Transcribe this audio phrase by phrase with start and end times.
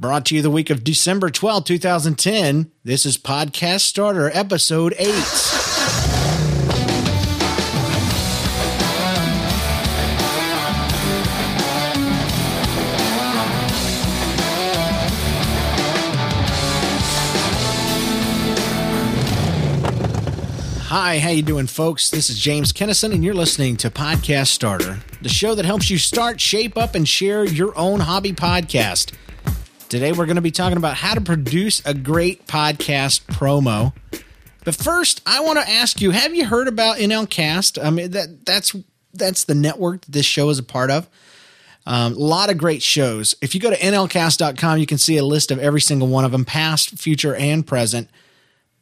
[0.00, 2.70] Brought to you the week of December 12, 2010.
[2.84, 5.08] This is Podcast Starter, Episode 8.
[20.84, 22.08] Hi, how you doing, folks?
[22.08, 25.98] This is James Kennison, and you're listening to Podcast Starter, the show that helps you
[25.98, 29.12] start, shape up, and share your own hobby podcast.
[29.88, 33.94] Today, we're going to be talking about how to produce a great podcast promo.
[34.62, 37.82] But first, I want to ask you: Have you heard about NLCast?
[37.82, 38.76] I mean, that that's
[39.14, 41.08] that's the network that this show is a part of.
[41.86, 43.34] Um, a lot of great shows.
[43.40, 46.32] If you go to nlcast.com, you can see a list of every single one of
[46.32, 48.10] them, past, future, and present.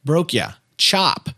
[0.05, 1.29] Broke ya, Chop,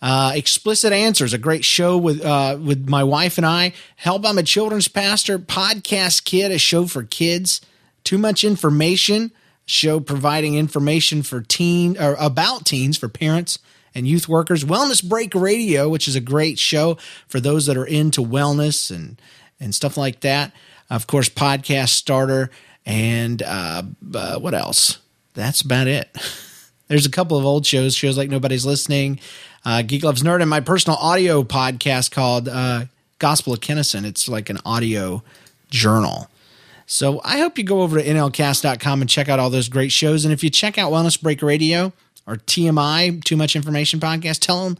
[0.00, 3.74] uh, Explicit Answers, a great show with uh, with my wife and I.
[3.96, 5.38] Help, I'm a children's pastor.
[5.38, 7.60] Podcast Kid, a show for kids.
[8.08, 9.32] Too much information,
[9.66, 13.58] show providing information for teen or about teens for parents
[13.94, 14.64] and youth workers.
[14.64, 19.20] Wellness Break Radio, which is a great show for those that are into wellness and
[19.60, 20.52] and stuff like that.
[20.88, 22.48] Of course, Podcast Starter
[22.86, 23.82] and uh,
[24.14, 25.00] uh, what else?
[25.34, 26.08] That's about it.
[26.88, 29.20] There's a couple of old shows, shows like Nobody's Listening,
[29.66, 32.86] uh, Geek Loves Nerd, and my personal audio podcast called uh,
[33.18, 34.06] Gospel of Kennison.
[34.06, 35.22] It's like an audio
[35.68, 36.30] journal.
[36.90, 40.24] So I hope you go over to nlcast.com and check out all those great shows.
[40.24, 41.92] And if you check out Wellness Break Radio
[42.26, 44.78] or TMI, Too Much Information Podcast, tell them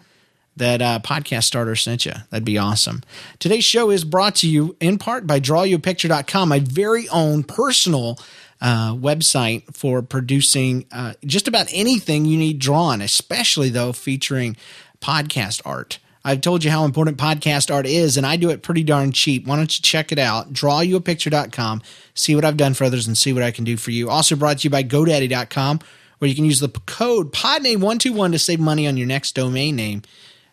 [0.57, 2.13] that uh, Podcast Starter sent you.
[2.31, 3.03] That'd be awesome.
[3.39, 8.19] Today's show is brought to you in part by drawyouapicture.com, my very own personal
[8.63, 14.57] uh, website for producing uh, just about anything you need drawn, especially though featuring
[15.03, 15.99] podcast art.
[16.29, 19.47] I've told you how important podcast art is, and I do it pretty darn cheap.
[19.47, 20.53] Why don't you check it out?
[20.53, 21.81] Drawyouapicture.com,
[22.13, 24.11] see what I've done for others, and see what I can do for you.
[24.11, 25.81] Also brought to you by GoDaddy.com,
[26.19, 30.03] where you can use the code PodName121 to save money on your next domain name,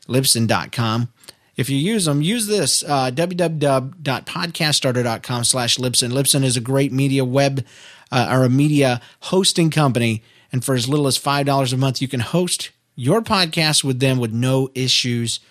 [0.08, 1.10] Libsyn.com.
[1.58, 6.14] If you use them, use this uh, www.podcaststarter.com slash Libsyn.
[6.14, 7.66] Libsyn is a great media web
[8.14, 10.24] uh, or a media hosting company.
[10.54, 14.20] And for as little as $5 a month, you can host your podcast with them
[14.20, 15.42] with no issues,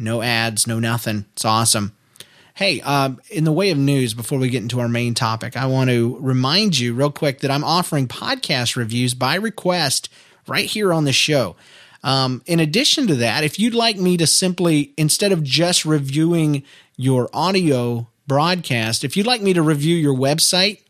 [0.00, 1.26] no ads, no nothing.
[1.32, 1.94] It's awesome.
[2.54, 5.66] Hey, um, in the way of news, before we get into our main topic, I
[5.66, 10.08] want to remind you real quick that I'm offering podcast reviews by request
[10.46, 11.56] right here on the show.
[12.02, 16.62] Um, in addition to that, if you'd like me to simply, instead of just reviewing
[16.96, 20.80] your audio broadcast, if you'd like me to review your website,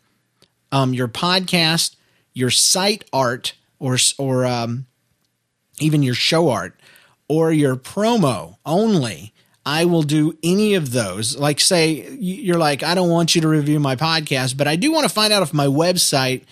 [0.73, 1.97] um, your podcast,
[2.33, 4.87] your site art, or or um,
[5.81, 6.79] even your show art
[7.31, 9.33] or your promo only,
[9.65, 11.39] I will do any of those.
[11.39, 14.91] Like, say, you're like, I don't want you to review my podcast, but I do
[14.91, 16.43] want to find out if my website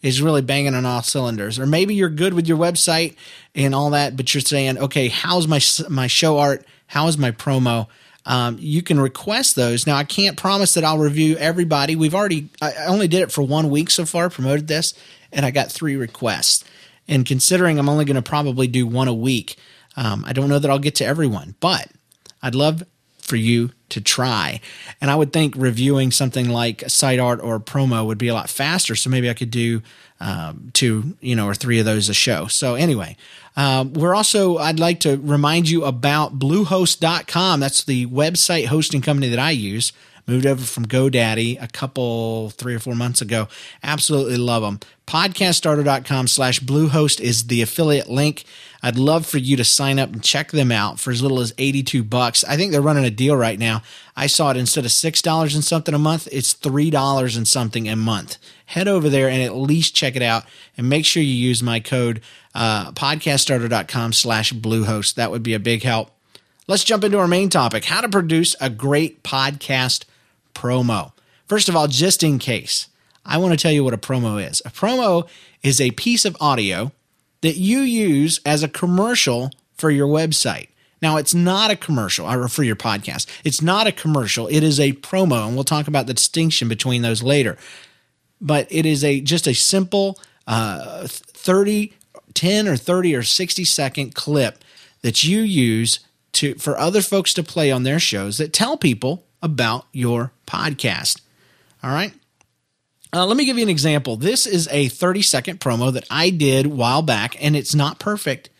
[0.00, 1.58] is really banging on all cylinders.
[1.58, 3.16] Or maybe you're good with your website
[3.56, 6.64] and all that, but you're saying, okay, how's my my show art?
[6.86, 7.88] How is my promo?
[8.24, 9.88] Um, you can request those.
[9.88, 11.96] Now, I can't promise that I'll review everybody.
[11.96, 14.94] We've already, I only did it for one week so far, promoted this,
[15.32, 16.62] and I got three requests.
[17.08, 19.56] And considering I'm only going to probably do one a week,
[19.98, 21.88] um, I don't know that I'll get to everyone, but
[22.40, 22.84] I'd love
[23.20, 24.60] for you to try.
[25.00, 28.48] And I would think reviewing something like site art or promo would be a lot
[28.48, 28.94] faster.
[28.94, 29.82] So maybe I could do
[30.20, 32.46] um, two, you know, or three of those a show.
[32.46, 33.16] So anyway,
[33.56, 37.58] um, we're also, I'd like to remind you about Bluehost.com.
[37.58, 39.92] That's the website hosting company that I use.
[40.28, 43.48] Moved over from GoDaddy a couple, three or four months ago.
[43.82, 44.78] Absolutely love them.
[45.06, 48.44] Podcaststarter.com slash Bluehost is the affiliate link.
[48.82, 51.54] I'd love for you to sign up and check them out for as little as
[51.56, 52.44] 82 bucks.
[52.44, 53.82] I think they're running a deal right now.
[54.14, 57.96] I saw it instead of $6 and something a month, it's $3 and something a
[57.96, 58.36] month.
[58.66, 60.44] Head over there and at least check it out
[60.76, 62.20] and make sure you use my code
[62.54, 65.14] uh, podcaststarter.com slash Bluehost.
[65.14, 66.10] That would be a big help.
[66.66, 70.04] Let's jump into our main topic, how to produce a great podcast
[70.58, 71.12] promo.
[71.46, 72.88] First of all, just in case,
[73.24, 74.60] I want to tell you what a promo is.
[74.64, 75.28] A promo
[75.62, 76.92] is a piece of audio
[77.42, 80.68] that you use as a commercial for your website.
[81.00, 83.26] Now, it's not a commercial or for your podcast.
[83.44, 84.48] It's not a commercial.
[84.48, 87.56] It is a promo, and we'll talk about the distinction between those later.
[88.40, 91.92] But it is a just a simple uh, 30,
[92.34, 94.64] 10 or 30 or 60 second clip
[95.02, 96.00] that you use
[96.32, 101.20] to for other folks to play on their shows that tell people about your podcast.
[101.82, 102.12] All right.
[103.12, 104.16] Uh, let me give you an example.
[104.16, 108.50] This is a 30 second promo that I did while back, and it's not perfect.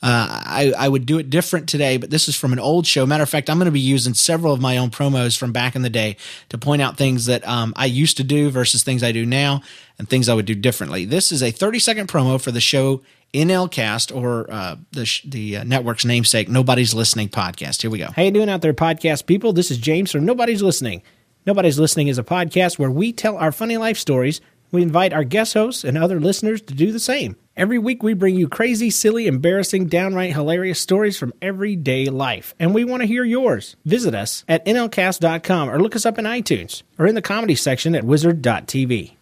[0.00, 3.04] Uh, I, I would do it different today, but this is from an old show.
[3.04, 5.74] Matter of fact, I'm going to be using several of my own promos from back
[5.74, 6.16] in the day
[6.50, 9.60] to point out things that um, I used to do versus things I do now
[9.98, 11.04] and things I would do differently.
[11.04, 13.02] This is a 30 second promo for the show
[13.34, 17.82] NLCast or uh, the the uh, network's namesake, Nobody's Listening podcast.
[17.82, 18.10] Here we go.
[18.14, 19.52] How you doing out there, podcast people?
[19.52, 21.02] This is James from Nobody's Listening.
[21.46, 24.40] Nobody's Listening is a podcast where we tell our funny life stories.
[24.70, 27.36] We invite our guest hosts and other listeners to do the same.
[27.56, 32.74] Every week, we bring you crazy, silly, embarrassing, downright hilarious stories from everyday life, and
[32.74, 33.76] we want to hear yours.
[33.84, 37.94] Visit us at nlcast.com or look us up in iTunes or in the comedy section
[37.94, 39.12] at wizzard.tv.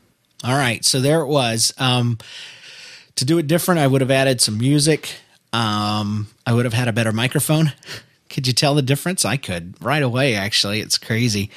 [0.44, 1.72] All right, so there it was.
[1.78, 2.18] Um,
[3.14, 5.14] to do it different, I would have added some music.
[5.52, 7.72] Um, I would have had a better microphone.
[8.28, 9.24] Could you tell the difference?
[9.24, 10.80] I could right away, actually.
[10.80, 11.48] It's crazy.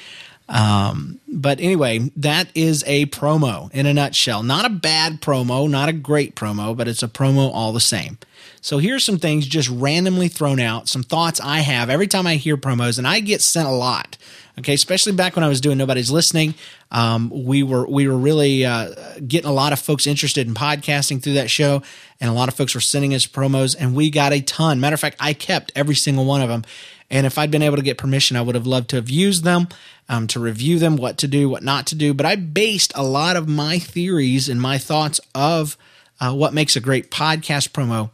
[0.50, 4.42] Um, but anyway, that is a promo in a nutshell.
[4.42, 8.18] Not a bad promo, not a great promo, but it's a promo all the same.
[8.60, 12.34] So here's some things just randomly thrown out, some thoughts I have every time I
[12.34, 14.18] hear promos, and I get sent a lot.
[14.58, 16.54] Okay, especially back when I was doing Nobody's Listening,
[16.90, 18.90] um, we were we were really uh,
[19.26, 21.82] getting a lot of folks interested in podcasting through that show,
[22.20, 24.80] and a lot of folks were sending us promos, and we got a ton.
[24.80, 26.64] Matter of fact, I kept every single one of them,
[27.08, 29.44] and if I'd been able to get permission, I would have loved to have used
[29.44, 29.68] them
[30.10, 32.12] um, to review them, what to do, what not to do.
[32.12, 35.78] But I based a lot of my theories and my thoughts of
[36.20, 38.10] uh, what makes a great podcast promo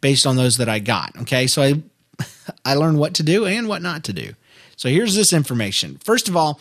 [0.00, 1.16] based on those that I got.
[1.20, 1.82] Okay, so I
[2.64, 4.34] I learned what to do and what not to do.
[4.76, 5.98] So here's this information.
[6.04, 6.60] First of all,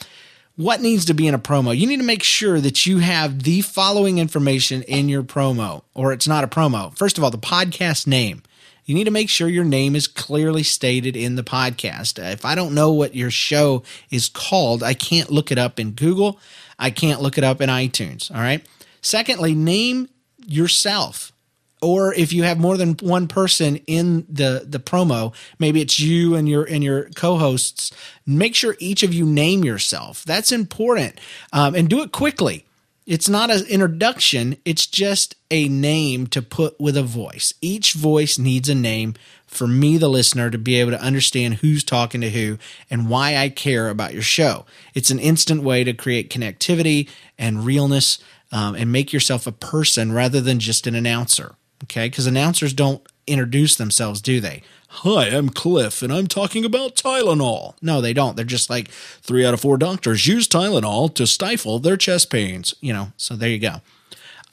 [0.55, 1.75] what needs to be in a promo?
[1.75, 6.13] You need to make sure that you have the following information in your promo, or
[6.13, 6.95] it's not a promo.
[6.95, 8.43] First of all, the podcast name
[8.87, 12.17] you need to make sure your name is clearly stated in the podcast.
[12.17, 15.91] If I don't know what your show is called, I can't look it up in
[15.91, 16.39] Google.
[16.79, 18.33] I can't look it up in iTunes.
[18.33, 18.65] All right.
[19.01, 20.07] Secondly, name
[20.45, 21.33] yourself.
[21.81, 26.35] Or if you have more than one person in the, the promo, maybe it's you
[26.35, 27.91] and your and your co-hosts.
[28.25, 30.23] Make sure each of you name yourself.
[30.23, 31.19] That's important,
[31.53, 32.66] um, and do it quickly.
[33.07, 37.53] It's not an introduction, it's just a name to put with a voice.
[37.61, 39.13] Each voice needs a name
[39.45, 42.57] for me, the listener, to be able to understand who's talking to who
[42.91, 44.65] and why I care about your show.
[44.93, 47.07] It's an instant way to create connectivity
[47.39, 48.19] and realness
[48.51, 51.55] um, and make yourself a person rather than just an announcer.
[51.85, 54.63] Okay, because announcers don't introduce themselves, do they?
[54.89, 57.75] Hi, I'm Cliff, and I'm talking about Tylenol.
[57.81, 58.35] No, they don't.
[58.35, 62.73] They're just like three out of four doctors use Tylenol to stifle their chest pains.
[62.79, 63.81] You know, so there you go.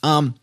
[0.03, 0.35] Um,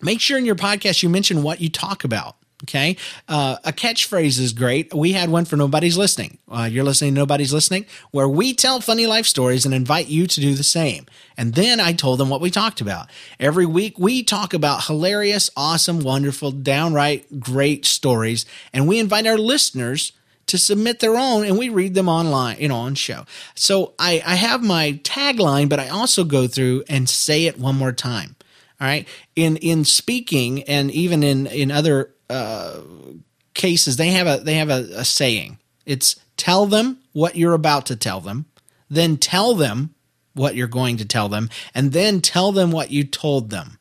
[0.00, 2.36] make sure in your podcast you mention what you talk about.
[2.64, 2.96] Okay.
[3.28, 4.94] Uh, a catchphrase is great.
[4.94, 6.38] We had one for Nobody's Listening.
[6.50, 10.40] Uh, you're listening Nobody's Listening, where we tell funny life stories and invite you to
[10.40, 11.04] do the same.
[11.36, 13.10] And then I told them what we talked about.
[13.38, 18.46] Every week we talk about hilarious, awesome, wonderful, downright great stories.
[18.72, 20.12] And we invite our listeners
[20.46, 23.26] to submit their own and we read them online, you know, on show.
[23.54, 27.76] So I, I have my tagline, but I also go through and say it one
[27.76, 28.36] more time.
[28.80, 29.08] All right.
[29.34, 32.80] In in speaking and even in in other uh,
[33.54, 35.58] cases, they have a they have a, a saying.
[35.84, 38.46] It's tell them what you're about to tell them,
[38.90, 39.94] then tell them
[40.34, 43.78] what you're going to tell them, and then tell them what you told them.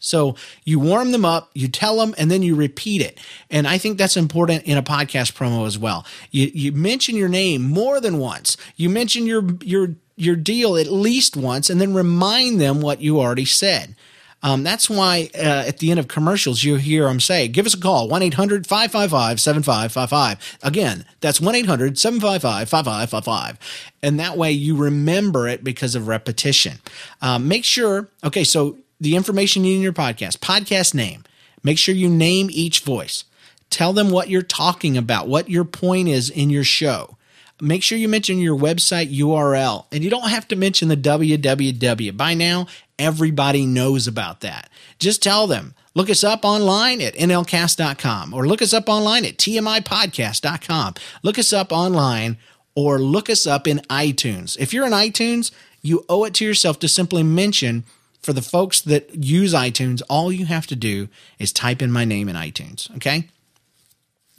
[0.00, 0.34] So
[0.64, 3.20] you warm them up, you tell them, and then you repeat it.
[3.50, 6.06] And I think that's important in a podcast promo as well.
[6.30, 8.56] You you mention your name more than once.
[8.76, 13.20] You mention your your your deal at least once, and then remind them what you
[13.20, 13.94] already said.
[14.42, 17.74] Um, that's why uh, at the end of commercials, you hear them say, give us
[17.74, 20.58] a call, 1 800 555 7555.
[20.62, 23.58] Again, that's 1 800 755 5555.
[24.02, 26.78] And that way you remember it because of repetition.
[27.20, 31.24] Um, make sure, okay, so the information in your podcast, podcast name,
[31.62, 33.24] make sure you name each voice.
[33.68, 37.16] Tell them what you're talking about, what your point is in your show
[37.60, 39.86] make sure you mention your website URL.
[39.92, 42.16] And you don't have to mention the www.
[42.16, 42.66] By now,
[43.00, 44.68] Everybody knows about that.
[44.98, 45.74] Just tell them.
[45.94, 50.94] Look us up online at nlcast.com or look us up online at tmipodcast.com.
[51.22, 52.36] Look us up online
[52.74, 54.54] or look us up in iTunes.
[54.58, 55.50] If you're in iTunes,
[55.80, 57.84] you owe it to yourself to simply mention
[58.20, 62.04] for the folks that use iTunes, all you have to do is type in my
[62.04, 63.28] name in iTunes, okay?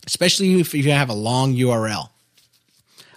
[0.06, 2.11] Especially if you have a long URL.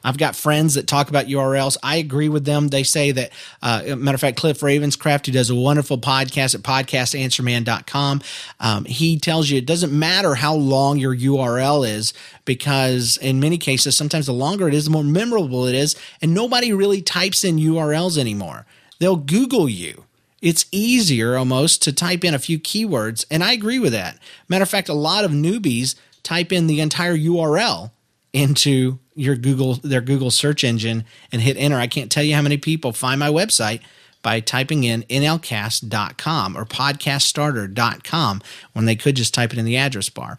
[0.04, 1.76] I've got friends that talk about URLs.
[1.82, 2.68] I agree with them.
[2.68, 3.32] They say that,
[3.62, 8.22] uh, matter of fact, Cliff Ravenscraft, who does a wonderful podcast at podcastanswerman.com,
[8.60, 12.12] um, he tells you it doesn't matter how long your URL is
[12.44, 15.96] because in many cases, sometimes the longer it is, the more memorable it is.
[16.20, 18.66] And nobody really types in URLs anymore.
[18.98, 20.04] They'll Google you
[20.44, 23.24] it's easier almost to type in a few keywords.
[23.30, 24.18] And I agree with that.
[24.46, 27.92] Matter of fact, a lot of newbies type in the entire URL
[28.34, 31.76] into your Google their Google search engine and hit enter.
[31.76, 33.80] I can't tell you how many people find my website
[34.22, 38.42] by typing in nlcast.com or podcaststarter.com
[38.72, 40.36] when they could just type it in the address bar.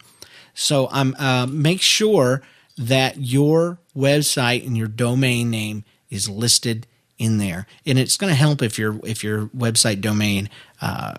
[0.54, 2.42] So I'm um, uh, make sure
[2.76, 6.86] that your website and your domain name is listed
[7.18, 10.50] in there, and it's going to help if your if your website domain
[10.82, 11.14] uh,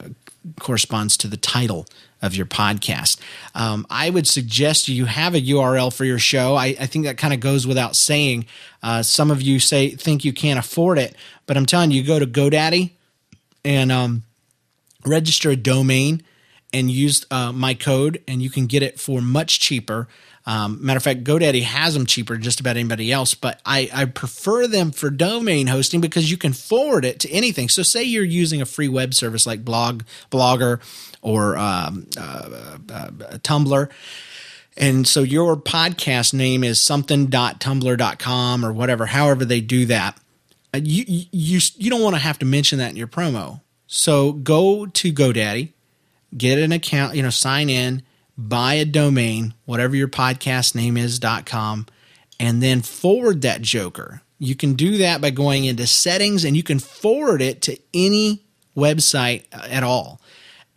[0.60, 1.88] corresponds to the title
[2.22, 3.20] of your podcast.
[3.54, 6.56] Um, I would suggest you have a URL for your show.
[6.56, 8.46] I, I think that kind of goes without saying.
[8.82, 12.20] Uh, some of you say think you can't afford it, but I'm telling you, go
[12.20, 12.92] to GoDaddy
[13.64, 14.24] and um,
[15.06, 16.24] register a domain
[16.74, 20.08] and use uh, my code, and you can get it for much cheaper.
[20.46, 23.90] Um, matter of fact, GoDaddy has them cheaper than just about anybody else, but I,
[23.94, 27.68] I prefer them for domain hosting because you can forward it to anything.
[27.68, 30.80] So, say you're using a free web service like Blog Blogger
[31.28, 32.50] or um, uh,
[32.90, 33.90] uh, Tumblr.
[34.78, 40.18] And so your podcast name is something.tumblr.com or whatever, however they do that.
[40.74, 43.60] Uh, you, you, you don't want to have to mention that in your promo.
[43.88, 45.74] So go to GoDaddy,
[46.38, 48.04] get an account, you know, sign in,
[48.38, 51.88] buy a domain, whatever your podcast name is.com,
[52.40, 54.22] and then forward that joker.
[54.40, 58.46] You can do that by going into settings and you can forward it to any
[58.78, 60.22] website at all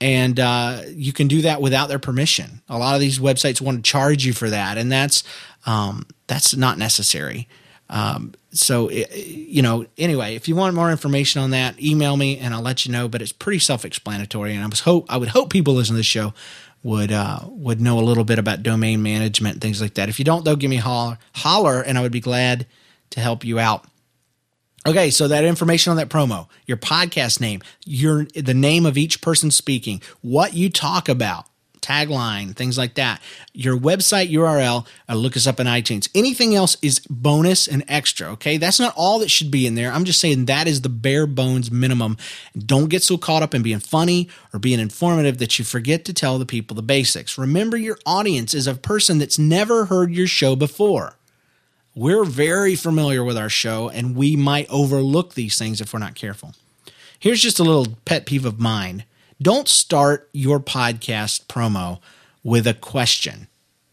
[0.01, 2.63] and uh, you can do that without their permission.
[2.69, 5.23] A lot of these websites want to charge you for that, and that's
[5.67, 7.49] um, that's not necessary.
[7.91, 12.39] Um, so, it, you know, anyway, if you want more information on that, email me
[12.39, 13.09] and I'll let you know.
[13.09, 16.07] But it's pretty self-explanatory, and I was hope I would hope people listening to this
[16.07, 16.33] show
[16.83, 20.09] would uh, would know a little bit about domain management things like that.
[20.09, 22.67] If you don't, though, give me a holler, holler, and I would be glad
[23.11, 23.85] to help you out.
[24.87, 29.21] Okay, so that information on that promo, your podcast name, your the name of each
[29.21, 31.45] person speaking, what you talk about,
[31.83, 33.21] tagline, things like that,
[33.53, 36.09] your website URL, uh, look us up in iTunes.
[36.15, 38.57] Anything else is bonus and extra, okay?
[38.57, 39.93] That's not all that should be in there.
[39.93, 42.17] I'm just saying that is the bare bones minimum.
[42.57, 46.15] Don't get so caught up in being funny or being informative that you forget to
[46.15, 47.37] tell the people the basics.
[47.37, 51.17] Remember your audience is a person that's never heard your show before.
[52.01, 56.15] We're very familiar with our show, and we might overlook these things if we're not
[56.15, 56.55] careful.
[57.19, 59.05] Here's just a little pet peeve of mine
[59.43, 62.01] don't start your podcast promo
[62.43, 63.49] with a question.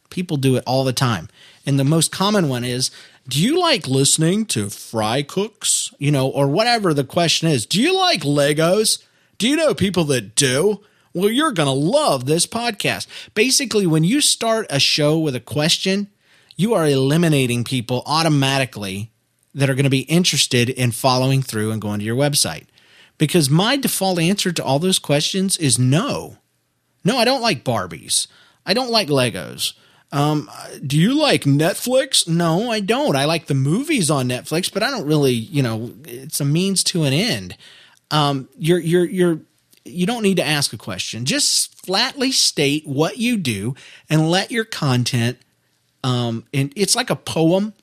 [0.09, 1.27] People do it all the time.
[1.65, 2.91] And the most common one is
[3.27, 5.93] Do you like listening to fry cooks?
[5.99, 7.65] You know, or whatever the question is.
[7.65, 9.03] Do you like Legos?
[9.37, 10.79] Do you know people that do?
[11.13, 13.07] Well, you're going to love this podcast.
[13.33, 16.07] Basically, when you start a show with a question,
[16.57, 19.11] you are eliminating people automatically
[19.53, 22.65] that are going to be interested in following through and going to your website.
[23.17, 26.37] Because my default answer to all those questions is no.
[27.03, 28.27] No, I don't like Barbies.
[28.65, 29.73] I don't like Legos.
[30.11, 30.49] Um,
[30.85, 32.27] do you like Netflix?
[32.27, 33.15] No, I don't.
[33.15, 36.83] I like the movies on Netflix, but I don't really, you know, it's a means
[36.85, 37.57] to an end.
[38.11, 39.39] Um, you're, you're, you're,
[39.83, 41.25] you don't need to ask a question.
[41.25, 43.75] Just flatly state what you do
[44.09, 45.37] and let your content
[46.03, 47.73] um, and it's like a poem.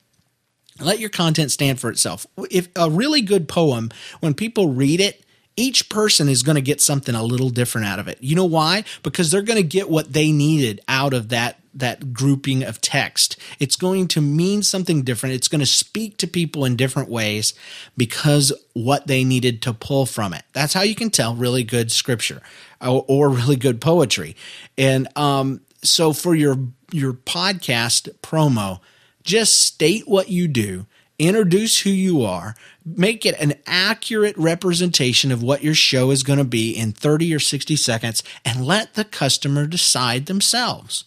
[0.79, 2.27] Let your content stand for itself.
[2.51, 5.23] If a really good poem, when people read it,
[5.57, 8.17] each person is going to get something a little different out of it.
[8.21, 8.83] You know why?
[9.03, 13.35] Because they're going to get what they needed out of that that grouping of text.
[13.59, 15.35] It's going to mean something different.
[15.35, 17.53] It's going to speak to people in different ways
[17.97, 20.43] because what they needed to pull from it.
[20.53, 22.41] That's how you can tell really good scripture
[22.81, 24.37] or, or really good poetry.
[24.77, 26.57] And um, so for your
[26.91, 28.79] your podcast promo,
[29.23, 30.85] just state what you do,
[31.17, 36.39] introduce who you are, make it an accurate representation of what your show is going
[36.39, 41.05] to be in 30 or 60 seconds, and let the customer decide themselves.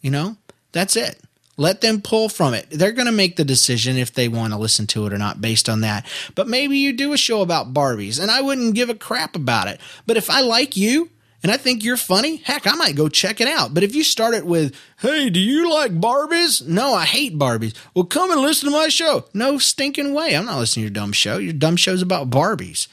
[0.00, 0.36] You know,
[0.72, 1.20] that's it.
[1.56, 2.68] Let them pull from it.
[2.70, 5.42] They're going to make the decision if they want to listen to it or not
[5.42, 6.06] based on that.
[6.34, 9.68] But maybe you do a show about Barbies, and I wouldn't give a crap about
[9.68, 9.78] it.
[10.06, 11.10] But if I like you,
[11.42, 13.72] and I think you're funny, heck, I might go check it out.
[13.72, 16.66] But if you start it with, hey, do you like Barbies?
[16.66, 17.74] No, I hate Barbies.
[17.94, 19.24] Well, come and listen to my show.
[19.32, 20.36] No stinking way.
[20.36, 21.38] I'm not listening to your dumb show.
[21.38, 22.88] Your dumb show's about Barbies.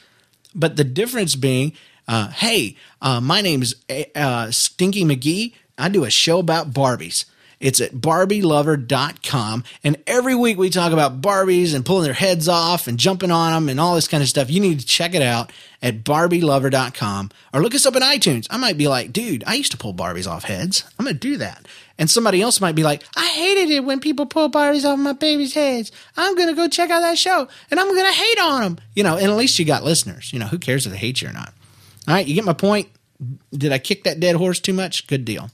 [0.54, 1.72] But the difference being,
[2.06, 3.74] uh, hey, uh, my name is
[4.14, 5.52] uh, Stinky McGee.
[5.76, 7.26] I do a show about Barbies.
[7.60, 9.64] It's at barbielover.com.
[9.82, 13.52] And every week we talk about Barbies and pulling their heads off and jumping on
[13.52, 14.50] them and all this kind of stuff.
[14.50, 18.46] You need to check it out at barbielover.com or look us up in iTunes.
[18.50, 20.84] I might be like, dude, I used to pull Barbies off heads.
[20.98, 21.66] I'm going to do that.
[21.98, 25.12] And somebody else might be like, I hated it when people pull Barbies off my
[25.12, 25.90] baby's heads.
[26.16, 28.78] I'm going to go check out that show and I'm going to hate on them.
[28.94, 30.32] You know, and at least you got listeners.
[30.32, 31.52] You know, who cares if they hate you or not?
[32.06, 32.88] All right, you get my point?
[33.52, 35.08] Did I kick that dead horse too much?
[35.08, 35.50] Good deal.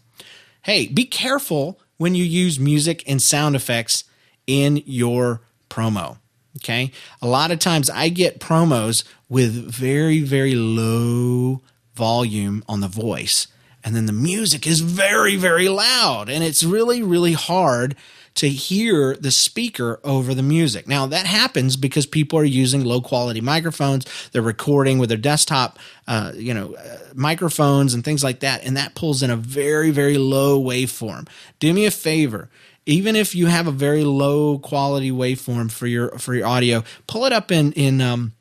[0.63, 4.05] Hey, be careful when you use music and sound effects
[4.47, 6.19] in your promo.
[6.59, 6.93] Okay.
[7.21, 11.63] A lot of times I get promos with very, very low
[11.95, 13.49] volume on the voice.
[13.83, 16.29] And then the music is very, very loud.
[16.29, 17.97] And it's really, really hard
[18.35, 20.89] to hear the speaker over the music.
[20.89, 24.07] Now, that happens because people are using low quality microphones.
[24.33, 28.65] They're recording with their desktop, uh, you know, uh, microphones and things like that.
[28.65, 31.29] And that pulls in a very, very low waveform.
[31.59, 32.51] Do me a favor
[32.87, 37.25] even if you have a very low quality waveform for your for your audio, pull
[37.25, 38.35] it up in in um,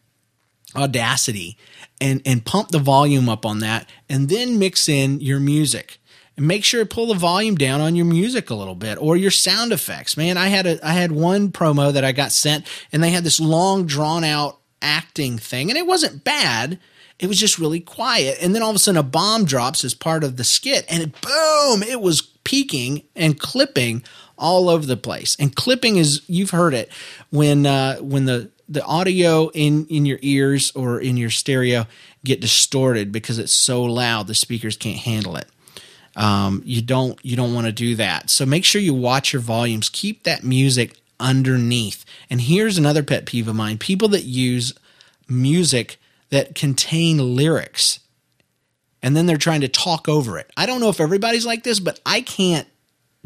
[0.76, 1.56] Audacity
[2.02, 6.00] and and pump the volume up on that, and then mix in your music.
[6.36, 9.16] And make sure to pull the volume down on your music a little bit or
[9.16, 10.18] your sound effects.
[10.18, 13.24] Man, I had a I had one promo that I got sent, and they had
[13.24, 16.80] this long drawn out acting thing, and it wasn't bad.
[17.20, 18.38] It was just really quiet.
[18.42, 21.04] And then all of a sudden a bomb drops as part of the skit and
[21.04, 24.04] it, boom, it was peaking and clipping
[24.38, 25.38] all over the place.
[25.40, 26.92] And clipping is you've heard it
[27.30, 31.86] when uh, when the the audio in in your ears or in your stereo
[32.26, 35.48] get distorted because it's so loud the speakers can't handle it.
[36.16, 38.30] Um, you don't you don't want to do that.
[38.30, 39.90] So make sure you watch your volumes.
[39.90, 42.06] Keep that music underneath.
[42.30, 44.74] And here's another pet peeve of mine: people that use
[45.28, 45.98] music
[46.30, 48.00] that contain lyrics
[49.04, 50.50] and then they're trying to talk over it.
[50.56, 52.68] I don't know if everybody's like this, but I can't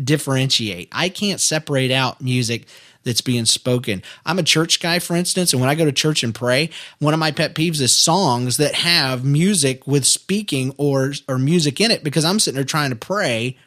[0.04, 0.90] differentiate.
[0.92, 2.68] I can't separate out music
[3.08, 4.04] that's being spoken.
[4.26, 7.14] I'm a church guy, for instance, and when I go to church and pray, one
[7.14, 11.90] of my pet peeves is songs that have music with speaking or or music in
[11.90, 13.58] it because I'm sitting there trying to pray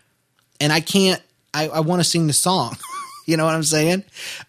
[0.61, 1.21] and I can't
[1.53, 2.77] I, I want to sing the song.
[3.31, 4.03] You know what I'm saying?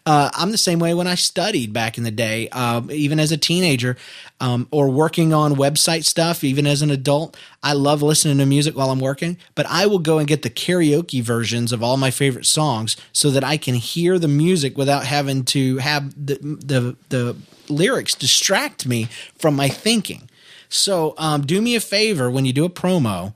[0.04, 3.30] Uh, I'm the same way when I studied back in the day, uh, even as
[3.30, 3.96] a teenager,
[4.40, 7.36] um, or working on website stuff, even as an adult.
[7.62, 10.50] I love listening to music while I'm working, but I will go and get the
[10.50, 15.06] karaoke versions of all my favorite songs so that I can hear the music without
[15.06, 17.36] having to have the the, the
[17.68, 19.06] lyrics distract me
[19.38, 20.28] from my thinking.
[20.68, 23.34] So um, do me a favor when you do a promo,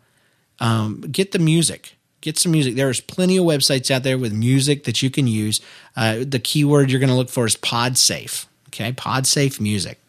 [0.59, 2.75] um, get the music get some music.
[2.75, 5.61] There's plenty of websites out there with music that you can use.
[5.97, 8.47] Uh, the keyword you're going to look for is PodSafe.
[8.69, 10.01] Okay, PodSafe music.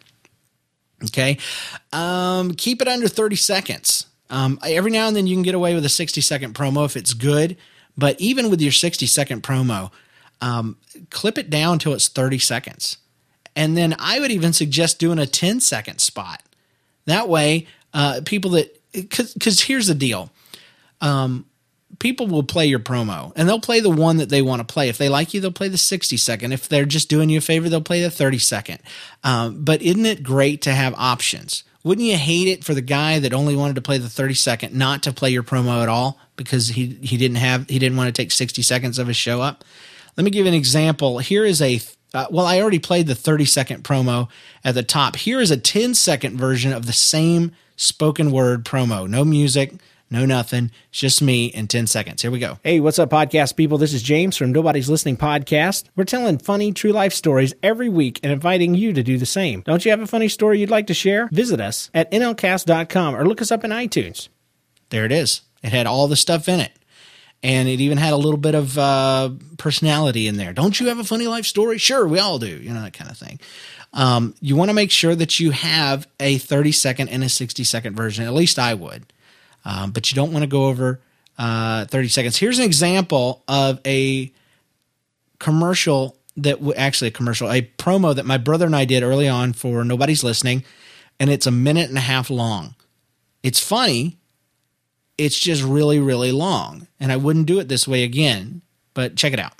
[1.05, 1.37] Okay,
[1.93, 4.07] um, keep it under 30 seconds.
[4.29, 6.97] Um, every now and then you can get away with a 60 second promo if
[6.97, 7.55] it's good,
[7.97, 9.91] but even with your 60 second promo,
[10.41, 10.77] um,
[11.09, 12.97] clip it down until it's 30 seconds.
[13.55, 16.43] And then I would even suggest doing a 10 second spot.
[17.05, 20.31] That way, uh, people that, because here's the deal.
[21.01, 21.45] Um,
[21.99, 24.89] people will play your promo and they'll play the one that they want to play.
[24.89, 26.51] If they like you, they'll play the 60 second.
[26.51, 28.79] If they're just doing you a favor, they'll play the 30 second.
[29.23, 31.63] Um, but isn't it great to have options?
[31.83, 34.75] Wouldn't you hate it for the guy that only wanted to play the 30 second
[34.75, 38.13] not to play your promo at all because he, he didn't have, he didn't want
[38.13, 39.63] to take 60 seconds of his show up?
[40.17, 41.19] Let me give you an example.
[41.19, 41.79] Here is a,
[42.13, 44.27] uh, well, I already played the 30 second promo
[44.63, 45.15] at the top.
[45.15, 49.07] Here is a 10 second version of the same spoken word promo.
[49.07, 49.73] No music,
[50.09, 50.71] no nothing.
[50.89, 52.21] It's just me in 10 seconds.
[52.21, 52.59] Here we go.
[52.63, 53.77] Hey, what's up, podcast people?
[53.77, 55.85] This is James from Nobody's Listening Podcast.
[55.95, 59.61] We're telling funny, true life stories every week and inviting you to do the same.
[59.61, 61.27] Don't you have a funny story you'd like to share?
[61.31, 64.29] Visit us at nlcast.com or look us up in iTunes.
[64.89, 65.41] There it is.
[65.61, 66.71] It had all the stuff in it.
[67.43, 70.53] And it even had a little bit of uh, personality in there.
[70.53, 71.77] Don't you have a funny life story?
[71.77, 72.47] Sure, we all do.
[72.47, 73.39] You know, that kind of thing.
[73.93, 77.63] Um, you want to make sure that you have a 30 second and a 60
[77.63, 78.25] second version.
[78.25, 79.05] At least I would
[79.67, 81.01] um, but you don't want to go over
[81.37, 82.37] uh, 30 seconds.
[82.37, 84.31] Here's an example of a
[85.39, 89.51] commercial that actually a commercial, a promo that my brother and I did early on
[89.51, 90.63] for Nobody's Listening,
[91.19, 92.75] and it's a minute and a half long.
[93.43, 94.17] It's funny.
[95.17, 96.87] It's just really, really long.
[96.99, 98.61] And I wouldn't do it this way again,
[98.93, 99.53] but check it out.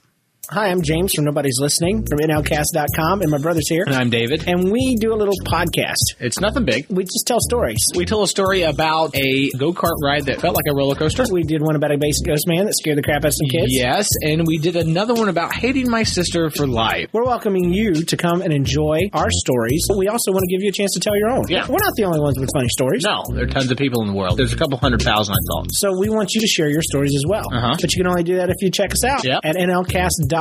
[0.50, 3.84] Hi, I'm James from Nobody's Listening from NLCast.com, and my brother's here.
[3.86, 4.48] And I'm David.
[4.48, 6.16] And we do a little podcast.
[6.22, 6.86] It's nothing big.
[6.90, 7.80] We just tell stories.
[7.98, 11.26] We tell a story about a go kart ride that felt like a roller coaster.
[11.30, 13.50] We did one about a basic ghost man that scared the crap out of some
[13.50, 13.74] kids.
[13.76, 17.10] Yes, and we did another one about hating my sister for life.
[17.12, 19.84] We're welcoming you to come and enjoy our stories.
[19.90, 21.44] But we also want to give you a chance to tell your own.
[21.50, 21.68] Yeah.
[21.68, 23.04] We're not the only ones with funny stories.
[23.04, 24.38] No, there are tons of people in the world.
[24.38, 25.68] There's a couple hundred thousand, I thought.
[25.72, 27.44] So we want you to share your stories as well.
[27.52, 27.76] Uh-huh.
[27.82, 29.42] But you can only do that if you check us out Yep.
[29.44, 30.37] at NLCast.com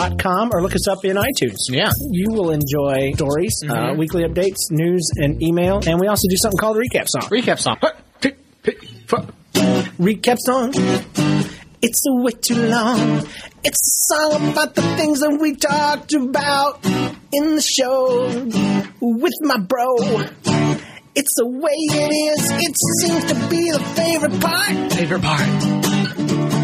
[0.53, 1.57] or look us up in iTunes.
[1.69, 1.91] Yeah.
[2.11, 3.99] You will enjoy stories, uh, Mhm.
[3.99, 5.81] weekly updates, news, and email.
[5.87, 7.23] And we also do something called recap song.
[7.31, 7.77] Recap song.
[9.99, 10.73] recap song.
[11.83, 13.27] It's way too long.
[13.65, 13.81] It's
[14.11, 16.85] a song about the things that we talked about
[17.33, 18.29] in the show
[19.01, 19.97] with my bro.
[21.15, 22.51] It's the way it is.
[22.51, 24.93] It seems to be the favorite part.
[24.93, 25.86] Favorite part.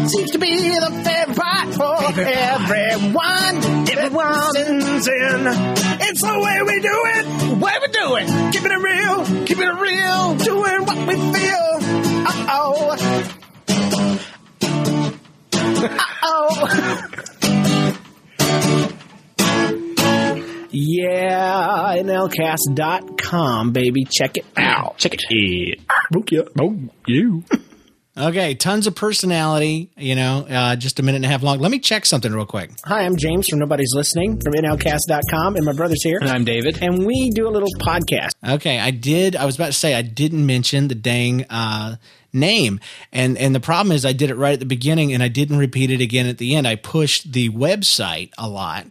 [0.09, 3.55] Seems to be the favorite part for everyone.
[3.89, 5.47] Everyone's in.
[6.05, 7.25] It's the way we do it.
[7.59, 8.27] Way we do it.
[8.53, 9.25] Keeping it real.
[9.45, 10.35] Keeping it real.
[10.35, 11.79] Doing what we feel.
[12.25, 12.97] Uh oh.
[15.85, 17.09] Uh oh.
[20.75, 24.05] Yeah, nlcast.com, baby.
[24.09, 24.97] Check it out.
[24.97, 25.79] Check it.
[26.39, 26.47] out.
[26.59, 27.43] Oh, you.
[28.15, 31.57] Okay, tons of personality, you know, uh, just a minute and a half long.
[31.57, 32.69] Let me check something real quick.
[32.85, 36.19] Hi, I'm James from Nobody's Listening from nlcast.com, and my brother's here.
[36.21, 36.77] And I'm David.
[36.83, 38.33] And we do a little podcast.
[38.47, 39.35] Okay, I did.
[39.35, 41.95] I was about to say I didn't mention the dang uh,
[42.31, 42.79] name,
[43.11, 45.57] and and the problem is I did it right at the beginning, and I didn't
[45.57, 46.67] repeat it again at the end.
[46.67, 48.85] I pushed the website a lot,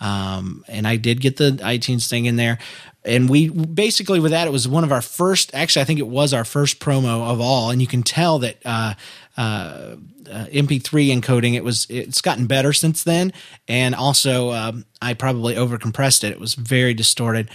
[0.00, 2.58] um, and I did get the iTunes thing in there.
[3.04, 5.54] And we basically with that, it was one of our first.
[5.54, 8.58] Actually, I think it was our first promo of all, and you can tell that.
[8.64, 8.94] Uh,
[9.36, 9.94] uh,
[10.28, 11.54] uh, MP3 encoding.
[11.54, 13.32] It was it's gotten better since then,
[13.66, 16.32] and also um, I probably overcompressed it.
[16.32, 17.48] It was very distorted.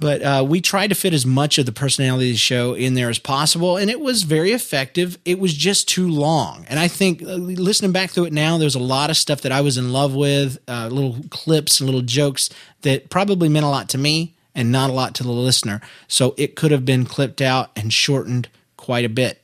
[0.00, 2.94] But uh, we tried to fit as much of the personality of the show in
[2.94, 5.18] there as possible, and it was very effective.
[5.26, 6.64] It was just too long.
[6.70, 9.52] And I think uh, listening back through it now, there's a lot of stuff that
[9.52, 12.48] I was in love with, uh, little clips and little jokes
[12.80, 15.82] that probably meant a lot to me and not a lot to the listener.
[16.08, 19.42] So it could have been clipped out and shortened quite a bit.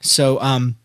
[0.00, 0.76] So, um,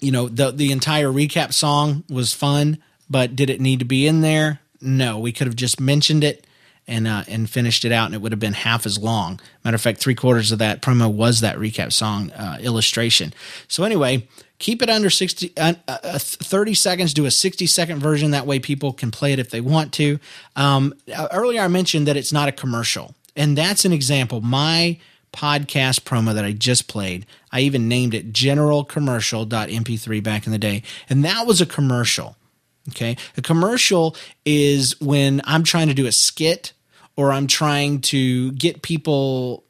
[0.00, 2.78] you know, the the entire recap song was fun,
[3.10, 4.60] but did it need to be in there?
[4.80, 6.46] No, we could have just mentioned it
[6.86, 9.40] and uh, and finished it out, and it would have been half as long.
[9.64, 13.32] Matter of fact, three quarters of that promo was that recap song uh, illustration.
[13.68, 14.26] So anyway,
[14.58, 17.14] keep it under sixty, uh, uh, thirty seconds.
[17.14, 18.32] Do a sixty second version.
[18.32, 20.18] That way, people can play it if they want to.
[20.56, 20.94] Um,
[21.32, 24.40] earlier, I mentioned that it's not a commercial, and that's an example.
[24.40, 24.98] My
[25.32, 27.26] podcast promo that I just played.
[27.50, 30.82] I even named it general commercial.mp3 back in the day.
[31.08, 32.36] And that was a commercial.
[32.88, 33.16] Okay.
[33.36, 36.72] A commercial is when I'm trying to do a skit
[37.16, 39.64] or I'm trying to get people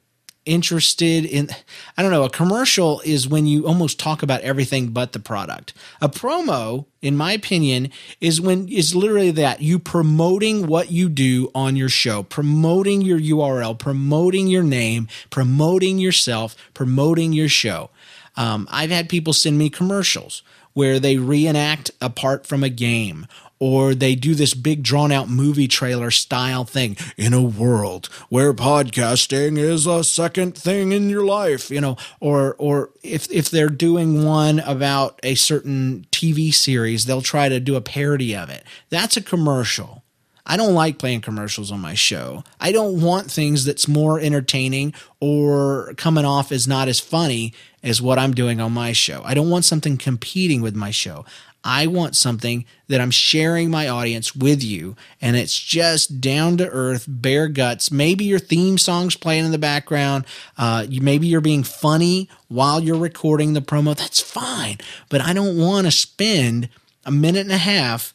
[0.45, 1.49] interested in
[1.97, 5.73] I don't know, a commercial is when you almost talk about everything but the product.
[6.01, 11.51] A promo, in my opinion, is when is literally that you promoting what you do
[11.55, 17.91] on your show, promoting your URL, promoting your name, promoting yourself, promoting your show.
[18.37, 20.43] Um, I've had people send me commercials
[20.75, 23.27] where they reenact a part from a game
[23.59, 28.53] or they do this big drawn out movie trailer style thing in a world where
[28.53, 33.69] podcasting is a second thing in your life you know or or if if they're
[33.69, 38.65] doing one about a certain TV series they'll try to do a parody of it.
[38.91, 40.02] That's a commercial
[40.45, 42.43] I don't like playing commercials on my show.
[42.61, 48.03] I don't want things that's more entertaining or coming off as not as funny as
[48.03, 49.23] what I'm doing on my show.
[49.25, 51.25] I don't want something competing with my show.
[51.65, 56.69] I want something that I'm sharing my audience with you, and it's just down to
[56.69, 57.93] earth, bare guts.
[57.93, 60.25] Maybe your theme song's playing in the background.
[60.59, 63.97] Uh, you, maybe you're being funny while you're recording the promo.
[63.97, 64.79] That's fine,
[65.09, 66.69] but I don't want to spend
[67.05, 68.13] a minute and a half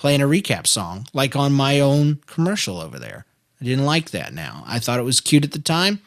[0.00, 3.26] playing a recap song like on my own commercial over there.
[3.60, 4.64] I didn't like that now.
[4.66, 6.00] I thought it was cute at the time.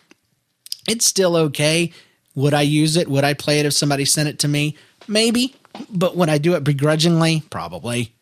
[0.89, 1.93] It's still okay.
[2.33, 3.07] Would I use it?
[3.07, 4.75] Would I play it if somebody sent it to me?
[5.07, 5.55] Maybe.
[5.91, 7.43] But would I do it begrudgingly?
[7.51, 8.13] Probably.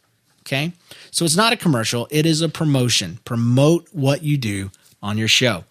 [0.42, 0.74] Okay.
[1.10, 3.20] So it's not a commercial, it is a promotion.
[3.24, 5.64] Promote what you do on your show.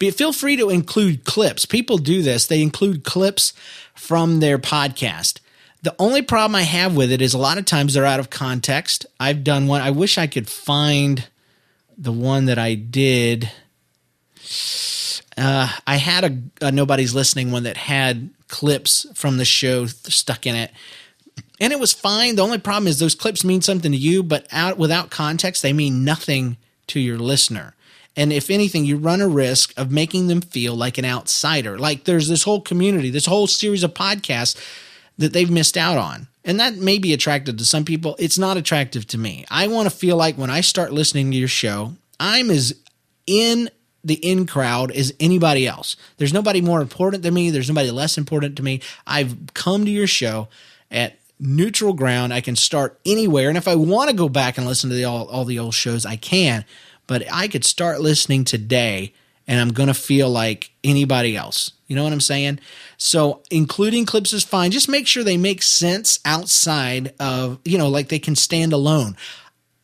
[0.00, 1.66] But feel free to include clips.
[1.66, 3.52] People do this, they include clips
[3.94, 5.38] from their podcast.
[5.86, 8.28] The only problem I have with it is a lot of times they're out of
[8.28, 9.06] context.
[9.20, 9.82] I've done one.
[9.82, 11.24] I wish I could find
[11.96, 13.48] the one that I did.
[15.38, 20.44] Uh, I had a, a, nobody's listening one that had clips from the show stuck
[20.44, 20.72] in it,
[21.60, 22.34] and it was fine.
[22.34, 25.72] The only problem is those clips mean something to you, but out without context, they
[25.72, 26.56] mean nothing
[26.88, 27.76] to your listener.
[28.16, 31.78] And if anything, you run a risk of making them feel like an outsider.
[31.78, 34.56] Like there's this whole community, this whole series of podcasts
[35.18, 36.28] that they've missed out on.
[36.44, 38.14] And that may be attractive to some people.
[38.18, 39.44] It's not attractive to me.
[39.50, 42.74] I want to feel like when I start listening to your show, I'm as
[43.26, 43.68] in
[44.04, 45.96] the in crowd as anybody else.
[46.16, 47.50] There's nobody more important than me.
[47.50, 48.80] There's nobody less important to me.
[49.06, 50.46] I've come to your show
[50.92, 52.32] at neutral ground.
[52.32, 53.48] I can start anywhere.
[53.48, 55.74] And if I want to go back and listen to the, all, all the old
[55.74, 56.64] shows, I can.
[57.08, 59.12] But I could start listening today
[59.48, 61.72] and I'm going to feel like anybody else.
[61.86, 62.60] You know what I'm saying?
[62.96, 64.70] So including clips is fine.
[64.70, 69.16] Just make sure they make sense outside of, you know, like they can stand alone.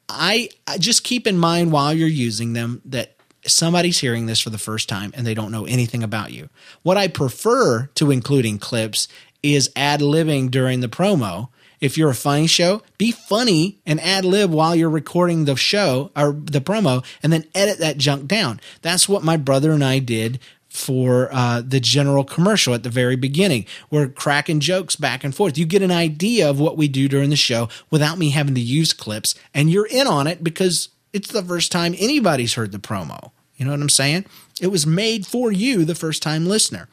[0.09, 4.51] I, I just keep in mind while you're using them that somebody's hearing this for
[4.51, 6.49] the first time and they don't know anything about you.
[6.83, 9.09] What I prefer to including clips
[9.43, 11.49] is ad libbing during the promo
[11.83, 16.13] if you're a funny show, be funny and ad lib while you're recording the show
[16.17, 18.61] or the promo and then edit that junk down.
[18.83, 20.39] That's what my brother and I did
[20.73, 23.67] for uh, the general commercial at the very beginning.
[23.91, 25.59] We're cracking jokes back and forth.
[25.59, 28.61] You get an idea of what we do during the show without me having to
[28.61, 32.79] use clips, and you're in on it because it's the first time anybody's heard the
[32.79, 33.33] promo.
[33.57, 34.25] You know what I'm saying?
[34.61, 36.89] It was made for you, the first time listener.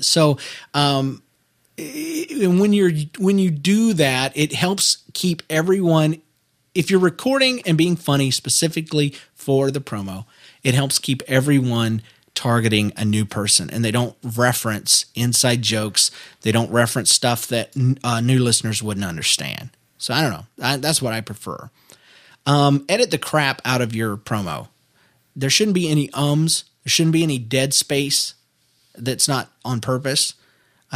[0.00, 0.38] So,
[0.74, 1.22] um,
[1.78, 6.20] and when you're when you do that, it helps keep everyone.
[6.74, 10.26] If you're recording and being funny specifically for the promo,
[10.62, 12.02] it helps keep everyone
[12.36, 16.12] targeting a new person and they don't reference inside jokes.
[16.42, 17.72] They don't reference stuff that
[18.04, 19.70] uh, new listeners wouldn't understand.
[19.98, 20.46] So I don't know.
[20.62, 21.70] I, that's what I prefer.
[22.44, 24.68] Um, edit the crap out of your promo.
[25.34, 26.64] There shouldn't be any ums.
[26.84, 28.34] There shouldn't be any dead space
[28.94, 30.34] that's not on purpose.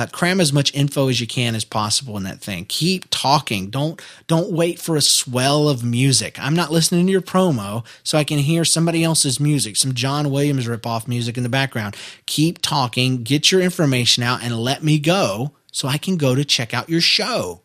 [0.00, 2.64] Uh, cram as much info as you can as possible in that thing.
[2.70, 3.68] Keep talking.
[3.68, 6.38] Don't don't wait for a swell of music.
[6.40, 10.30] I'm not listening to your promo so I can hear somebody else's music, some John
[10.30, 11.96] Williams ripoff music in the background.
[12.24, 13.22] Keep talking.
[13.24, 16.88] Get your information out and let me go so I can go to check out
[16.88, 17.60] your show.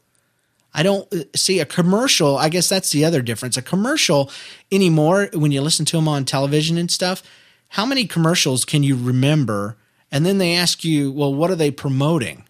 [0.73, 2.35] I don't uh, see a commercial.
[2.35, 3.55] I guess that's the other difference.
[3.55, 4.29] A commercial
[4.69, 7.23] anymore, when you listen to them on television and stuff,
[7.69, 9.77] how many commercials can you remember?
[10.15, 12.45] And then they ask you, well, what are they promoting?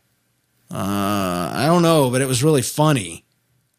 [0.69, 3.25] Uh, I don't know, but it was really funny.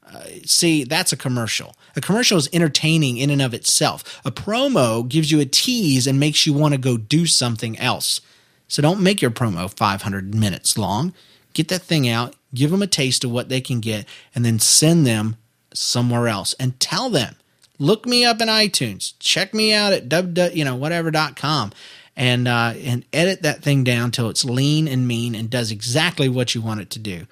[0.04, 1.76] Uh, see, that's a commercial.
[1.94, 4.20] A commercial is entertaining in and of itself.
[4.24, 8.20] A promo gives you a tease and makes you want to go do something else.
[8.66, 11.14] So don't make your promo 500 minutes long.
[11.52, 14.58] Get that thing out, give them a taste of what they can get, and then
[14.58, 15.36] send them
[15.72, 17.36] somewhere else and tell them.
[17.78, 19.12] Look me up in iTunes.
[19.20, 21.72] Check me out at w you know whatever.com
[22.16, 26.28] and uh, and edit that thing down till it's lean and mean and does exactly
[26.28, 27.26] what you want it to do.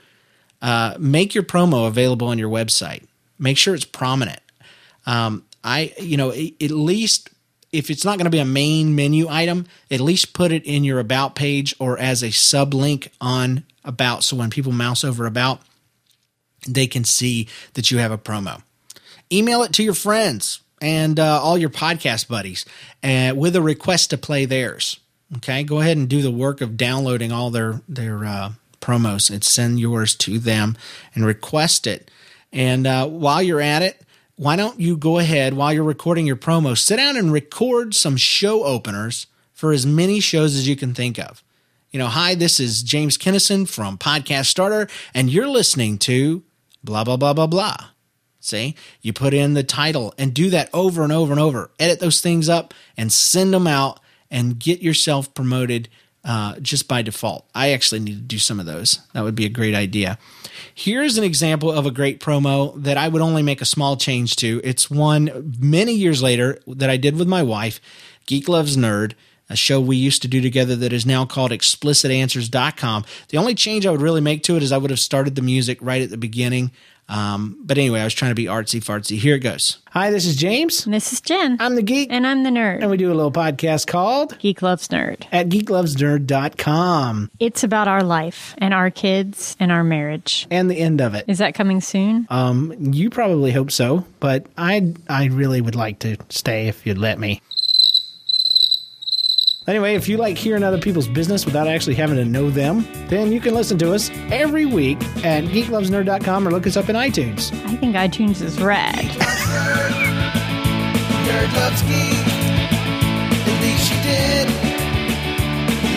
[0.60, 3.06] Uh, make your promo available on your website.
[3.38, 4.40] Make sure it's prominent.
[5.06, 7.30] Um, I you know at least
[7.72, 10.84] if it's not going to be a main menu item, at least put it in
[10.84, 14.22] your about page or as a sub link on about.
[14.22, 15.60] So when people mouse over about,
[16.68, 18.62] they can see that you have a promo.
[19.32, 22.66] Email it to your friends and uh, all your podcast buddies
[23.02, 25.00] uh, with a request to play theirs.
[25.36, 29.42] Okay, go ahead and do the work of downloading all their their uh, promos and
[29.42, 30.76] send yours to them
[31.14, 32.10] and request it.
[32.52, 34.02] And uh, while you're at it,
[34.36, 38.18] why don't you go ahead while you're recording your promo, sit down and record some
[38.18, 41.42] show openers for as many shows as you can think of.
[41.92, 46.42] You know, hi, this is James Kinnison from Podcast Starter, and you're listening to
[46.82, 47.76] blah, blah, blah, blah, blah.
[48.44, 51.70] See, you put in the title and do that over and over and over.
[51.78, 55.88] Edit those things up and send them out and get yourself promoted
[56.26, 57.48] uh, just by default.
[57.54, 59.00] I actually need to do some of those.
[59.14, 60.18] That would be a great idea.
[60.74, 64.36] Here's an example of a great promo that I would only make a small change
[64.36, 64.60] to.
[64.62, 67.80] It's one many years later that I did with my wife,
[68.26, 69.14] Geek Loves Nerd
[69.50, 73.04] a show we used to do together that is now called explicitanswers.com.
[73.28, 75.42] The only change I would really make to it is I would have started the
[75.42, 76.70] music right at the beginning.
[77.08, 79.18] Um, but anyway, I was trying to be artsy fartsy.
[79.18, 79.78] Here it goes.
[79.90, 80.84] Hi, this is James.
[80.86, 81.56] And this is Jen.
[81.60, 82.08] I'm the geek.
[82.10, 82.80] and I'm the nerd.
[82.80, 85.24] And we do a little podcast called Geek Loves Nerd.
[85.30, 90.46] at geeklovesnerd.com It's about our life and our kids and our marriage.
[90.50, 91.24] and the end of it.
[91.28, 92.26] Is that coming soon?
[92.30, 96.98] Um, you probably hope so, but I I really would like to stay if you'd
[96.98, 97.40] let me.
[99.66, 103.32] Anyway, if you like hearing other people's business without actually having to know them, then
[103.32, 107.50] you can listen to us every week at geeklovesnerd.com or look us up in iTunes.
[107.64, 108.94] I think iTunes is rad.
[111.24, 112.26] Nerd loves geek.
[113.40, 114.48] At least she did.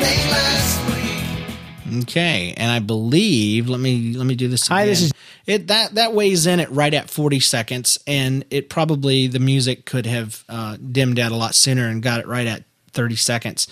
[0.02, 2.04] Late last week.
[2.04, 4.66] Okay, and I believe let me let me do this.
[4.70, 5.12] Hi, this is-
[5.46, 9.84] it that that weighs in at right at forty seconds, and it probably the music
[9.86, 12.64] could have uh, dimmed out a lot sooner and got it right at
[12.98, 13.68] thirty seconds.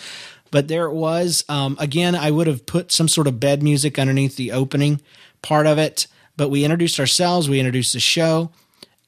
[0.51, 1.43] But there it was.
[1.49, 5.01] Um, again, I would have put some sort of bed music underneath the opening
[5.41, 6.07] part of it.
[6.37, 8.51] But we introduced ourselves, we introduced the show,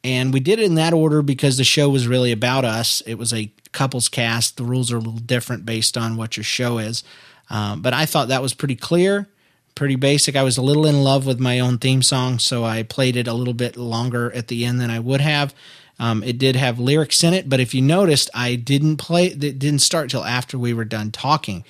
[0.04, 3.02] and we did it in that order because the show was really about us.
[3.06, 4.58] It was a couples cast.
[4.58, 7.04] The rules are a little different based on what your show is.
[7.50, 9.28] Um, but I thought that was pretty clear,
[9.76, 10.36] pretty basic.
[10.36, 13.28] I was a little in love with my own theme song, so I played it
[13.28, 15.54] a little bit longer at the end than I would have.
[16.00, 19.28] Um, it did have lyrics in it, but if you noticed, I didn't play.
[19.28, 21.64] It didn't start till after we were done talking.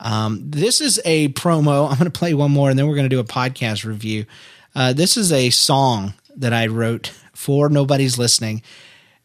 [0.00, 1.84] Um, this is a promo.
[1.90, 4.26] I'm going to play one more, and then we're going to do a podcast review.
[4.74, 8.62] Uh, this is a song that I wrote for Nobody's Listening,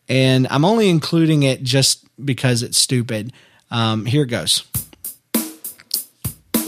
[0.07, 3.33] and I'm only including it just because it's stupid.
[3.71, 4.65] Um, here it goes.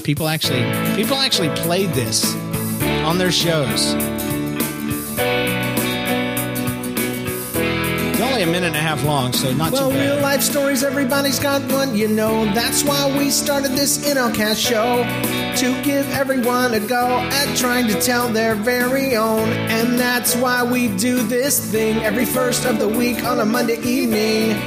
[0.03, 0.63] People actually,
[0.95, 2.33] people actually played this
[3.03, 3.93] on their shows.
[8.65, 10.09] Minute and a half long, so not Well, too bad.
[10.09, 12.45] real life stories, everybody's got one, you know.
[12.55, 15.03] That's why we started this NLCast show
[15.57, 19.49] to give everyone a go at trying to tell their very own.
[19.49, 23.79] And that's why we do this thing every first of the week on a Monday
[23.83, 24.57] evening.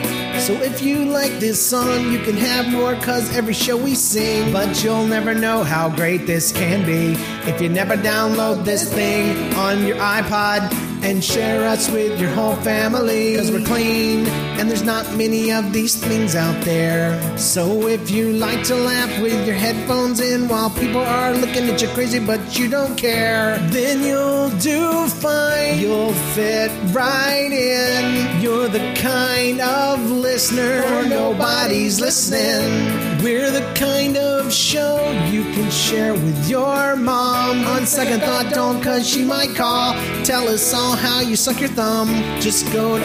[0.42, 4.52] So if you like this song, you can have more, cause every show we sing.
[4.52, 9.52] But you'll never know how great this can be if you never download this thing
[9.54, 13.36] on your iPod and share us with your whole family.
[13.36, 14.26] Cause we're clean
[14.58, 17.16] and there's not many of these things out there.
[17.38, 21.80] So if you like to laugh with your headphones in while people are looking at
[21.80, 25.78] you crazy but you don't care, then you'll do fine.
[25.78, 28.40] You'll fit right in.
[28.42, 33.22] You're the kind of listener nobody's listening.
[33.22, 34.98] We're the kind of show
[35.30, 37.64] you can share with your mom.
[37.64, 39.94] On second thought, don't cause she might call.
[40.24, 42.08] Tell us all how you suck your thumb.
[42.40, 43.04] Just go to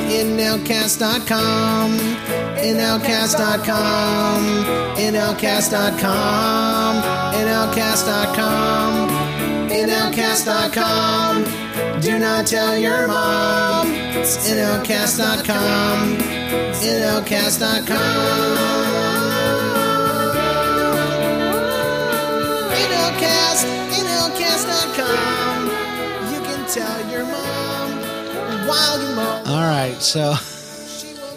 [2.63, 4.41] nlcast.com.
[4.97, 7.03] NLCast.com.
[7.33, 9.09] NLCast.com.
[9.73, 9.73] NLCast.com.
[9.73, 11.43] NLCast.com.
[12.01, 13.87] Do not tell your mom.
[13.93, 14.37] It's.
[14.49, 16.17] NLCast.com.
[22.73, 23.65] NLCast,
[24.01, 25.65] NLCast.com.
[26.33, 27.91] You can tell your mom
[28.67, 29.41] while you mow.
[29.45, 30.33] All right, so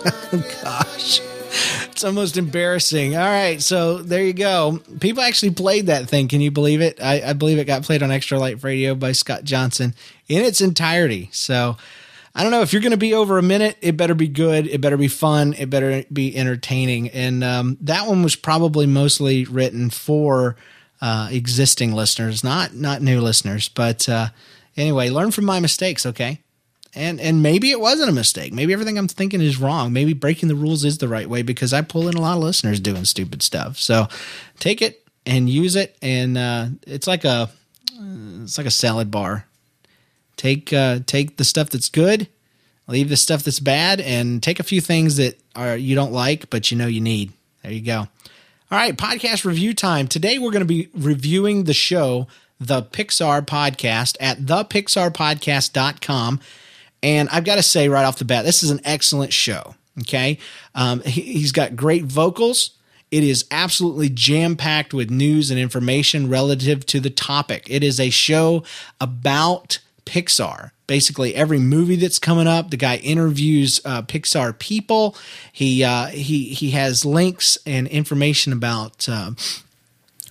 [0.63, 1.21] gosh,
[1.91, 3.17] it's almost embarrassing.
[3.17, 4.81] All right, so there you go.
[5.01, 6.29] People actually played that thing.
[6.29, 7.01] Can you believe it?
[7.03, 9.95] I, I believe it got played on Extra Life Radio by Scott Johnson
[10.29, 11.29] in its entirety.
[11.33, 11.77] So
[12.35, 13.79] I don't know if you're going to be over a minute.
[13.81, 14.67] It better be good.
[14.69, 15.55] It better be fun.
[15.55, 17.09] It better be entertaining.
[17.11, 20.57] And um, that one was probably mostly written for
[21.01, 23.69] uh, existing listeners, not not new listeners.
[23.69, 24.29] But uh,
[24.77, 26.07] anyway, learn from my mistakes.
[26.07, 26.41] Okay
[26.97, 28.53] and and maybe it wasn't a mistake.
[28.53, 29.93] Maybe everything I'm thinking is wrong.
[29.93, 32.43] Maybe breaking the rules is the right way because I pull in a lot of
[32.43, 33.79] listeners doing stupid stuff.
[33.79, 34.09] So
[34.59, 37.51] take it and use it, and uh, it's like a
[38.43, 39.47] it's like a salad bar.
[40.37, 42.29] Take uh, take the stuff that's good,
[42.89, 46.49] leave the stuff that's bad, and take a few things that are you don't like
[46.51, 47.33] but you know you need.
[47.63, 47.99] There you go.
[47.99, 50.09] All right, podcast review time.
[50.09, 52.27] Today we're going to be reviewing the show,
[52.59, 56.41] The Pixar Podcast, at thepixarpodcast.com.
[57.07, 59.77] And I've got to say right off the bat, this is an excellent show.
[60.01, 60.39] Okay.
[60.75, 62.71] Um, he, he's got great vocals.
[63.13, 67.69] It is absolutely jam packed with news and information relative to the topic.
[67.71, 68.65] It is a show
[69.01, 70.73] about Pixar.
[70.89, 75.17] Basically, every movie that's coming up, the guy interviews uh, Pixar people.
[75.53, 79.31] He uh, he he has links and information about uh,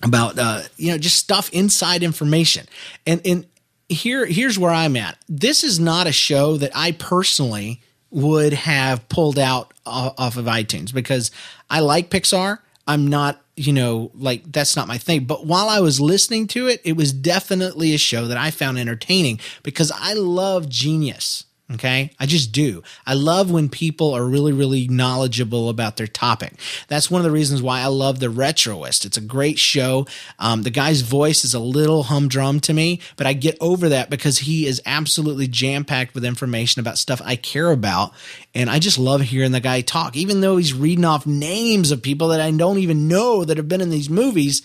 [0.02, 0.36] about
[0.76, 2.66] you know just stuff inside information.
[3.06, 3.46] And and
[3.88, 5.18] here here's where I'm at.
[5.28, 10.92] This is not a show that I personally would have pulled out off of iTunes
[10.92, 11.30] because
[11.70, 12.58] I like Pixar.
[12.86, 15.24] I'm not, you know, like that's not my thing.
[15.24, 18.78] But while I was listening to it, it was definitely a show that I found
[18.78, 21.44] entertaining because I love genius.
[21.72, 22.12] Okay.
[22.20, 22.84] I just do.
[23.04, 26.52] I love when people are really, really knowledgeable about their topic.
[26.86, 29.04] That's one of the reasons why I love The Retroist.
[29.04, 30.06] It's a great show.
[30.38, 34.10] Um, the guy's voice is a little humdrum to me, but I get over that
[34.10, 38.12] because he is absolutely jam packed with information about stuff I care about.
[38.54, 42.00] And I just love hearing the guy talk, even though he's reading off names of
[42.00, 44.62] people that I don't even know that have been in these movies.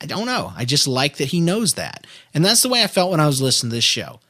[0.00, 0.52] I don't know.
[0.56, 2.06] I just like that he knows that.
[2.32, 4.20] And that's the way I felt when I was listening to this show.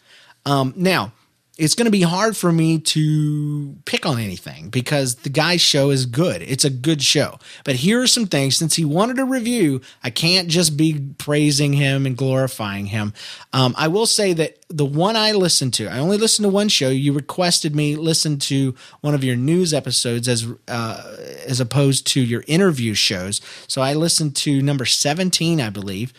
[0.47, 1.13] Um, now,
[1.57, 5.90] it's going to be hard for me to pick on anything because the guy's show
[5.90, 6.43] is good.
[6.43, 7.38] It's a good show.
[7.62, 11.73] But here are some things since he wanted a review, I can't just be praising
[11.73, 13.12] him and glorifying him.
[13.53, 16.69] Um, I will say that the one I listened to, I only listened to one
[16.69, 16.88] show.
[16.88, 22.21] You requested me listen to one of your news episodes as uh, as opposed to
[22.21, 23.40] your interview shows.
[23.69, 26.12] So I listened to number 17, I believe.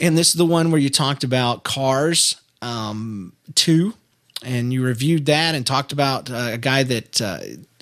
[0.00, 3.92] And this is the one where you talked about Cars um, 2
[4.44, 7.38] and you reviewed that and talked about uh, a guy that uh,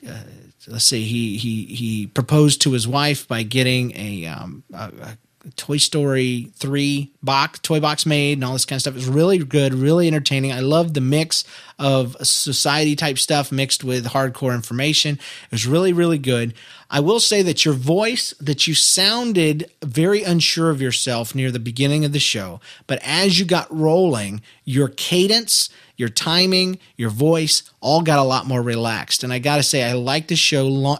[0.08, 0.22] uh,
[0.68, 5.18] let's see he he he proposed to his wife by getting a, um, a, a
[5.54, 8.94] Toy Story three box toy box made and all this kind of stuff.
[8.94, 10.52] It was really good, really entertaining.
[10.52, 11.44] I love the mix
[11.78, 15.14] of society type stuff mixed with hardcore information.
[15.14, 16.54] It was really really good.
[16.90, 21.58] I will say that your voice that you sounded very unsure of yourself near the
[21.58, 27.62] beginning of the show, but as you got rolling, your cadence your timing, your voice
[27.80, 29.24] all got a lot more relaxed.
[29.24, 30.66] And I got to say, I like the show.
[30.66, 30.98] Long,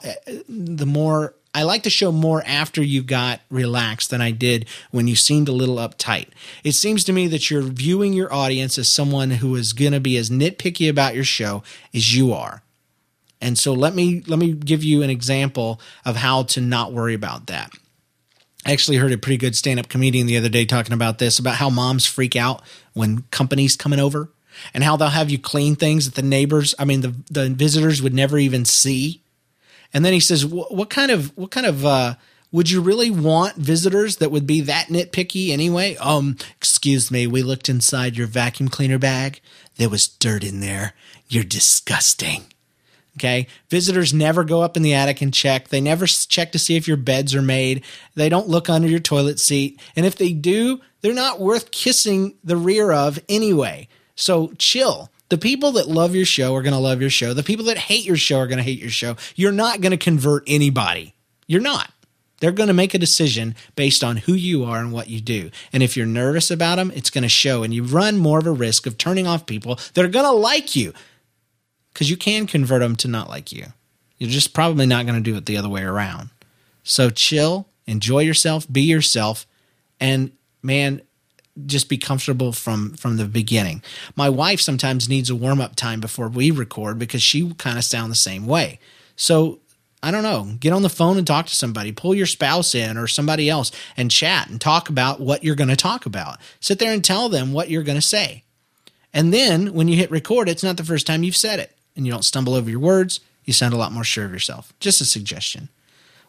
[0.48, 5.08] the more I like the show more after you got relaxed than I did when
[5.08, 6.28] you seemed a little uptight.
[6.62, 10.00] It seems to me that you're viewing your audience as someone who is going to
[10.00, 11.62] be as nitpicky about your show
[11.94, 12.62] as you are.
[13.40, 17.14] And so let me let me give you an example of how to not worry
[17.14, 17.70] about that.
[18.66, 21.54] I actually heard a pretty good stand-up comedian the other day talking about this about
[21.54, 22.62] how moms freak out
[22.94, 24.28] when companies coming over
[24.74, 28.02] and how they'll have you clean things that the neighbors, I mean the the visitors
[28.02, 29.22] would never even see
[29.92, 32.14] and then he says, "What kind of what kind of uh,
[32.52, 37.42] would you really want visitors that would be that nitpicky anyway?" Um, excuse me, we
[37.42, 39.40] looked inside your vacuum cleaner bag.
[39.76, 40.94] There was dirt in there.
[41.28, 42.44] You're disgusting.
[43.16, 43.46] Okay.
[43.70, 45.68] Visitors never go up in the attic and check.
[45.68, 47.82] They never check to see if your beds are made.
[48.14, 49.80] They don't look under your toilet seat.
[49.96, 53.88] And if they do, they're not worth kissing the rear of anyway.
[54.16, 55.10] So chill.
[55.28, 57.34] The people that love your show are going to love your show.
[57.34, 59.16] The people that hate your show are going to hate your show.
[59.34, 61.14] You're not going to convert anybody.
[61.46, 61.90] You're not.
[62.38, 65.50] They're going to make a decision based on who you are and what you do.
[65.72, 67.62] And if you're nervous about them, it's going to show.
[67.62, 70.32] And you run more of a risk of turning off people that are going to
[70.32, 70.92] like you
[71.92, 73.66] because you can convert them to not like you.
[74.18, 76.30] You're just probably not going to do it the other way around.
[76.82, 79.46] So chill, enjoy yourself, be yourself.
[79.98, 81.02] And man,
[81.64, 83.82] just be comfortable from from the beginning.
[84.14, 87.84] My wife sometimes needs a warm up time before we record because she kind of
[87.84, 88.78] sound the same way.
[89.16, 89.60] So
[90.02, 92.96] I don't know, get on the phone and talk to somebody, pull your spouse in
[92.96, 96.38] or somebody else and chat and talk about what you're going to talk about.
[96.60, 98.44] Sit there and tell them what you're going to say.
[99.12, 102.06] And then when you hit record, it's not the first time you've said it and
[102.06, 103.20] you don't stumble over your words.
[103.44, 104.72] You sound a lot more sure of yourself.
[104.78, 105.70] Just a suggestion.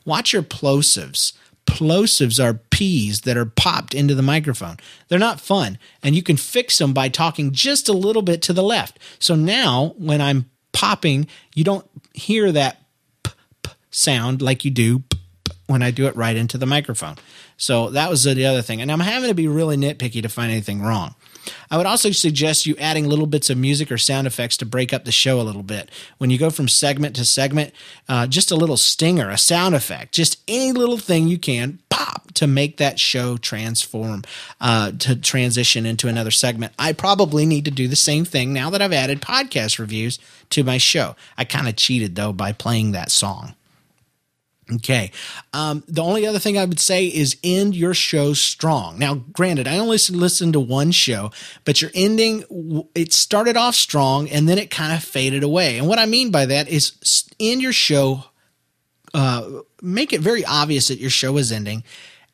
[0.06, 1.34] Watch your plosives
[1.68, 4.78] plosives are P's that are popped into the microphone.
[5.08, 8.54] They're not fun, and you can fix them by talking just a little bit to
[8.54, 8.98] the left.
[9.20, 12.82] So now when I'm popping, you don't hear that
[13.24, 13.32] p,
[13.64, 15.18] p sound like you do p,
[15.68, 17.16] when I do it right into the microphone.
[17.58, 18.82] So that was the other thing.
[18.82, 21.16] And I'm having to be really nitpicky to find anything wrong.
[21.70, 24.94] I would also suggest you adding little bits of music or sound effects to break
[24.94, 25.90] up the show a little bit.
[26.18, 27.74] When you go from segment to segment,
[28.08, 32.32] uh, just a little stinger, a sound effect, just any little thing you can pop
[32.34, 34.24] to make that show transform,
[34.62, 36.74] uh, to transition into another segment.
[36.78, 40.20] I probably need to do the same thing now that I've added podcast reviews
[40.52, 41.16] to my show.
[41.38, 43.56] I kind of cheated though by playing that song.
[44.74, 45.12] Okay.
[45.54, 49.00] Um, the only other thing I would say is end your show strong.
[49.00, 51.32] Now, granted, I only listen, listen to one show,
[51.64, 52.44] but your ending,
[52.94, 55.78] it started off strong and then it kind of faded away.
[55.78, 58.26] And what I mean by that is end your show,
[59.14, 61.84] uh, make it very obvious that your show is ending.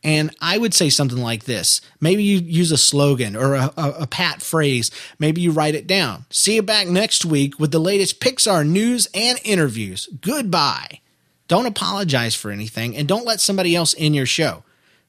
[0.03, 1.79] And I would say something like this.
[2.01, 4.91] Maybe you use a slogan or a, a, a, pat phrase.
[5.17, 6.25] Maybe you write it down.
[6.29, 10.09] See you back next week with the latest Pixar news and interviews.
[10.19, 10.99] Goodbye.
[11.47, 14.63] Don't apologize for anything and don't let somebody else in your show.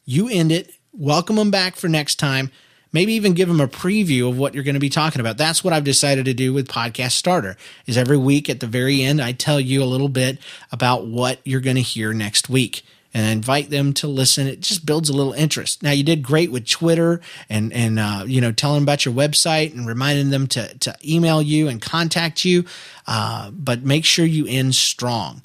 [0.04, 2.50] You end it, welcome them back for next time,
[2.92, 5.36] maybe even give them a preview of what you're going to be talking about.
[5.38, 7.56] That's what I've decided to do with Podcast Starter.
[7.86, 10.38] Is every week at the very end I tell you a little bit
[10.72, 12.82] about what you're going to hear next week
[13.14, 14.48] and invite them to listen.
[14.48, 15.82] It just builds a little interest.
[15.82, 19.72] Now you did great with Twitter and and uh, you know telling about your website
[19.72, 22.64] and reminding them to to email you and contact you,
[23.06, 25.42] uh, but make sure you end strong.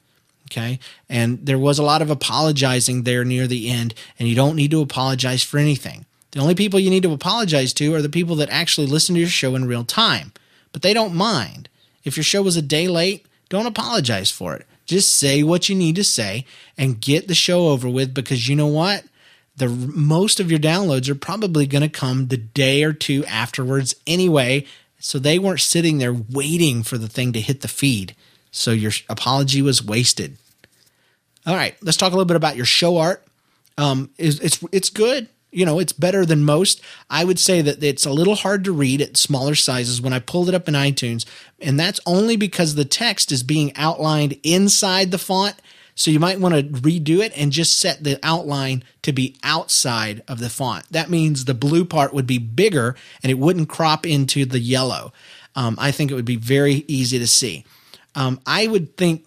[0.52, 0.80] Okay.
[1.08, 4.72] And there was a lot of apologizing there near the end, and you don't need
[4.72, 6.06] to apologize for anything.
[6.32, 9.22] The only people you need to apologize to are the people that actually listen to
[9.22, 10.32] your show in real time,
[10.72, 11.70] but they don't mind.
[12.04, 14.66] If your show was a day late, don't apologize for it.
[14.86, 16.46] Just say what you need to say
[16.78, 19.04] and get the show over with because you know what?
[19.56, 23.96] The most of your downloads are probably going to come the day or two afterwards
[24.08, 24.66] anyway,
[25.00, 28.16] so they weren't sitting there waiting for the thing to hit the feed.
[28.52, 30.38] So your apology was wasted.
[31.46, 33.26] All right, let's talk a little bit about your show art.
[33.78, 35.30] Um, it's, it's it's good.
[35.52, 36.82] You know, it's better than most.
[37.10, 40.20] I would say that it's a little hard to read at smaller sizes when I
[40.20, 41.26] pulled it up in iTunes,
[41.60, 45.56] and that's only because the text is being outlined inside the font.
[45.96, 50.24] So you might want to redo it and just set the outline to be outside
[50.30, 50.86] of the font.
[50.92, 55.12] That means the blue part would be bigger and it wouldn't crop into the yellow.
[55.56, 57.66] Um, I think it would be very easy to see.
[58.16, 59.26] Um, I would think,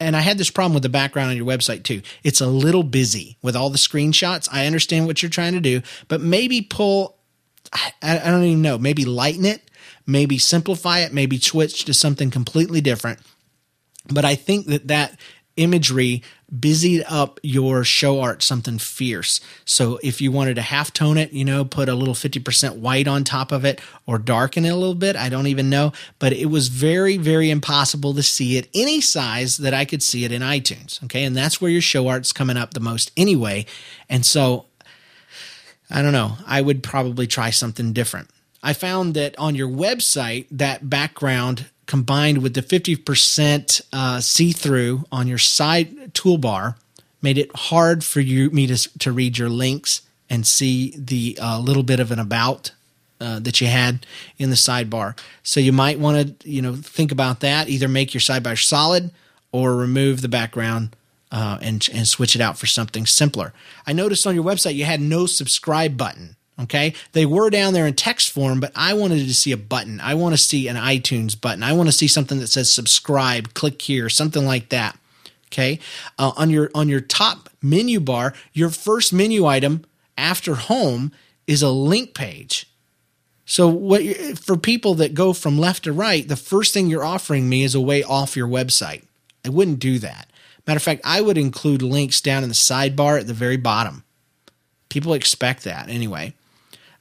[0.00, 2.02] and I had this problem with the background on your website too.
[2.24, 4.48] It's a little busy with all the screenshots.
[4.50, 7.18] I understand what you're trying to do, but maybe pull,
[7.72, 9.70] I, I don't even know, maybe lighten it,
[10.06, 13.20] maybe simplify it, maybe switch to something completely different.
[14.12, 15.18] But I think that that
[15.56, 16.22] imagery
[16.60, 19.40] busied up your show art something fierce.
[19.64, 23.08] So if you wanted to half tone it, you know, put a little 50% white
[23.08, 26.32] on top of it or darken it a little bit, I don't even know, but
[26.32, 30.32] it was very very impossible to see it any size that I could see it
[30.32, 31.24] in iTunes, okay?
[31.24, 33.66] And that's where your show art's coming up the most anyway.
[34.08, 34.66] And so
[35.90, 38.30] I don't know, I would probably try something different.
[38.62, 45.04] I found that on your website, that background combined with the 50% uh, see through
[45.10, 46.76] on your side toolbar
[47.22, 51.58] made it hard for you me to, to read your links and see the uh,
[51.58, 52.72] little bit of an about
[53.20, 54.04] uh, that you had
[54.38, 55.18] in the sidebar.
[55.42, 57.68] So you might want to you know think about that.
[57.68, 59.10] Either make your sidebar solid
[59.52, 60.94] or remove the background
[61.32, 63.52] uh, and and switch it out for something simpler.
[63.86, 66.36] I noticed on your website you had no subscribe button.
[66.58, 66.94] Okay.
[67.12, 70.00] They were down there in text form, but I wanted to see a button.
[70.00, 71.62] I want to see an iTunes button.
[71.62, 74.98] I want to see something that says subscribe, click here, something like that.
[75.48, 75.78] Okay.
[76.18, 79.84] Uh, on your, on your top menu bar, your first menu item
[80.16, 81.12] after home
[81.46, 82.66] is a link page.
[83.44, 84.02] So what
[84.38, 87.76] for people that go from left to right, the first thing you're offering me is
[87.76, 89.04] a way off your website.
[89.44, 90.28] I wouldn't do that.
[90.66, 94.02] Matter of fact, I would include links down in the sidebar at the very bottom.
[94.88, 96.34] People expect that anyway.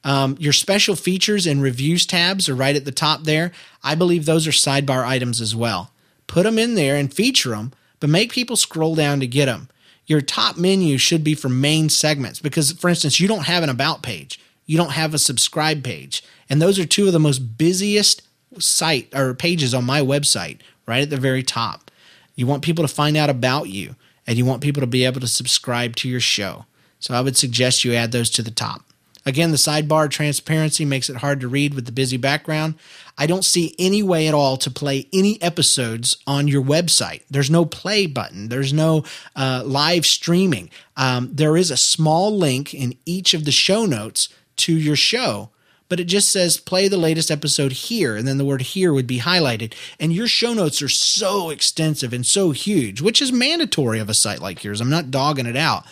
[0.06, 3.52] Um, your special features and reviews tabs are right at the top there.
[3.84, 5.92] I believe those are sidebar items as well.
[6.28, 9.68] Put them in there and feature them, but make people scroll down to get them.
[10.06, 13.70] Your top menu should be for main segments because, for instance, you don't have an
[13.70, 17.58] about page, you don't have a subscribe page, and those are two of the most
[17.58, 18.22] busiest
[18.60, 21.90] site or pages on my website, right at the very top.
[22.36, 23.96] You want people to find out about you,
[24.28, 26.66] and you want people to be able to subscribe to your show.
[27.00, 28.84] So I would suggest you add those to the top.
[29.26, 32.76] Again, the sidebar transparency makes it hard to read with the busy background.
[33.18, 37.24] I don't see any way at all to play any episodes on your website.
[37.30, 38.50] There's no play button.
[38.50, 39.04] There's no
[39.36, 40.70] uh, live streaming.
[40.96, 45.50] Um, there is a small link in each of the show notes to your show,
[45.88, 49.08] but it just says play the latest episode here, and then the word here would
[49.08, 49.74] be highlighted.
[50.00, 54.14] And your show notes are so extensive and so huge, which is mandatory of a
[54.14, 54.82] site like yours.
[54.82, 55.86] I'm not dogging it out.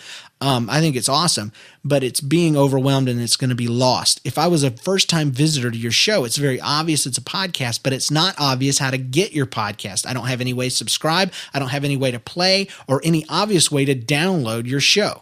[0.43, 1.53] Um, I think it's awesome,
[1.85, 4.19] but it's being overwhelmed and it's going to be lost.
[4.25, 7.21] If I was a first time visitor to your show, it's very obvious it's a
[7.21, 10.05] podcast, but it's not obvious how to get your podcast.
[10.05, 12.99] I don't have any way to subscribe, I don't have any way to play, or
[13.05, 15.21] any obvious way to download your show.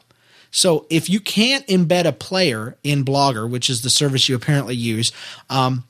[0.49, 4.75] So if you can't embed a player in Blogger, which is the service you apparently
[4.75, 5.11] use,
[5.51, 5.83] um,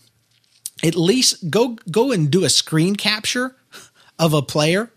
[0.84, 3.56] at least go go and do a screen capture
[4.20, 4.92] of a player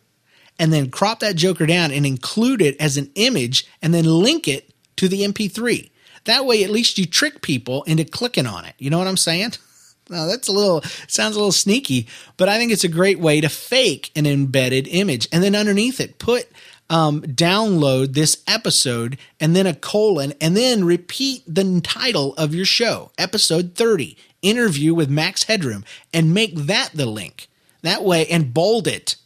[0.58, 4.46] and then crop that Joker down and include it as an image and then link
[4.48, 5.90] it to the MP3.
[6.24, 8.74] That way, at least you trick people into clicking on it.
[8.78, 9.52] You know what I'm saying?
[10.10, 13.40] Now that's a little sounds a little sneaky, but I think it's a great way
[13.40, 16.46] to fake an embedded image, and then underneath it put
[16.90, 22.66] um, download this episode and then a colon, and then repeat the title of your
[22.66, 27.48] show, episode 30, interview with Max Headroom, and make that the link.
[27.80, 29.16] That way, and bold it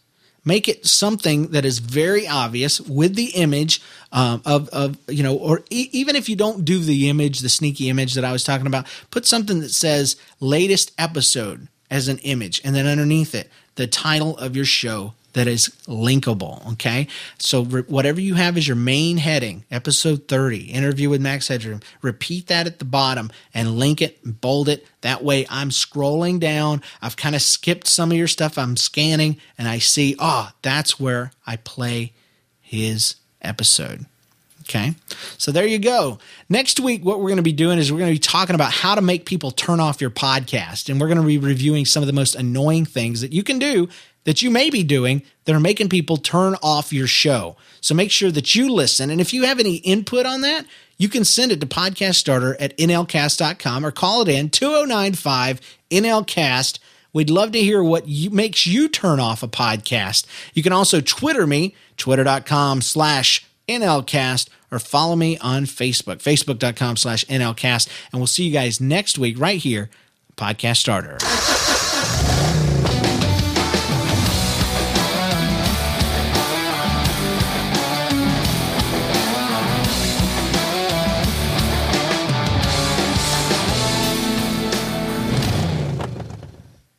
[0.48, 3.82] make it something that is very obvious with the image
[4.12, 7.48] um, of, of you know or e- even if you don't do the image the
[7.50, 12.18] sneaky image that i was talking about put something that says latest episode as an
[12.18, 16.72] image and then underneath it the title of your show that is linkable.
[16.72, 17.06] Okay.
[17.38, 21.80] So re- whatever you have as your main heading, episode 30, interview with Max Headroom,
[22.02, 24.86] repeat that at the bottom and link it and bold it.
[25.02, 26.82] That way I'm scrolling down.
[27.02, 28.58] I've kind of skipped some of your stuff.
[28.58, 32.12] I'm scanning and I see, oh, that's where I play
[32.60, 34.06] his episode.
[34.68, 34.94] Okay.
[35.38, 36.18] So there you go.
[36.50, 38.70] Next week, what we're going to be doing is we're going to be talking about
[38.70, 40.90] how to make people turn off your podcast.
[40.90, 43.58] And we're going to be reviewing some of the most annoying things that you can
[43.58, 43.88] do
[44.24, 47.56] that you may be doing that are making people turn off your show.
[47.80, 49.10] So make sure that you listen.
[49.10, 50.66] And if you have any input on that,
[50.98, 55.60] you can send it to podcast starter at nlcast.com or call it in 2095
[55.90, 56.78] NLCast.
[57.12, 60.26] We'd love to hear what you, makes you turn off a podcast.
[60.52, 67.24] You can also Twitter me, twitter.com slash NLCast, or follow me on Facebook, facebook.com slash
[67.26, 67.88] NLCast.
[68.12, 69.88] And we'll see you guys next week right here,
[70.36, 71.18] Podcast Starter.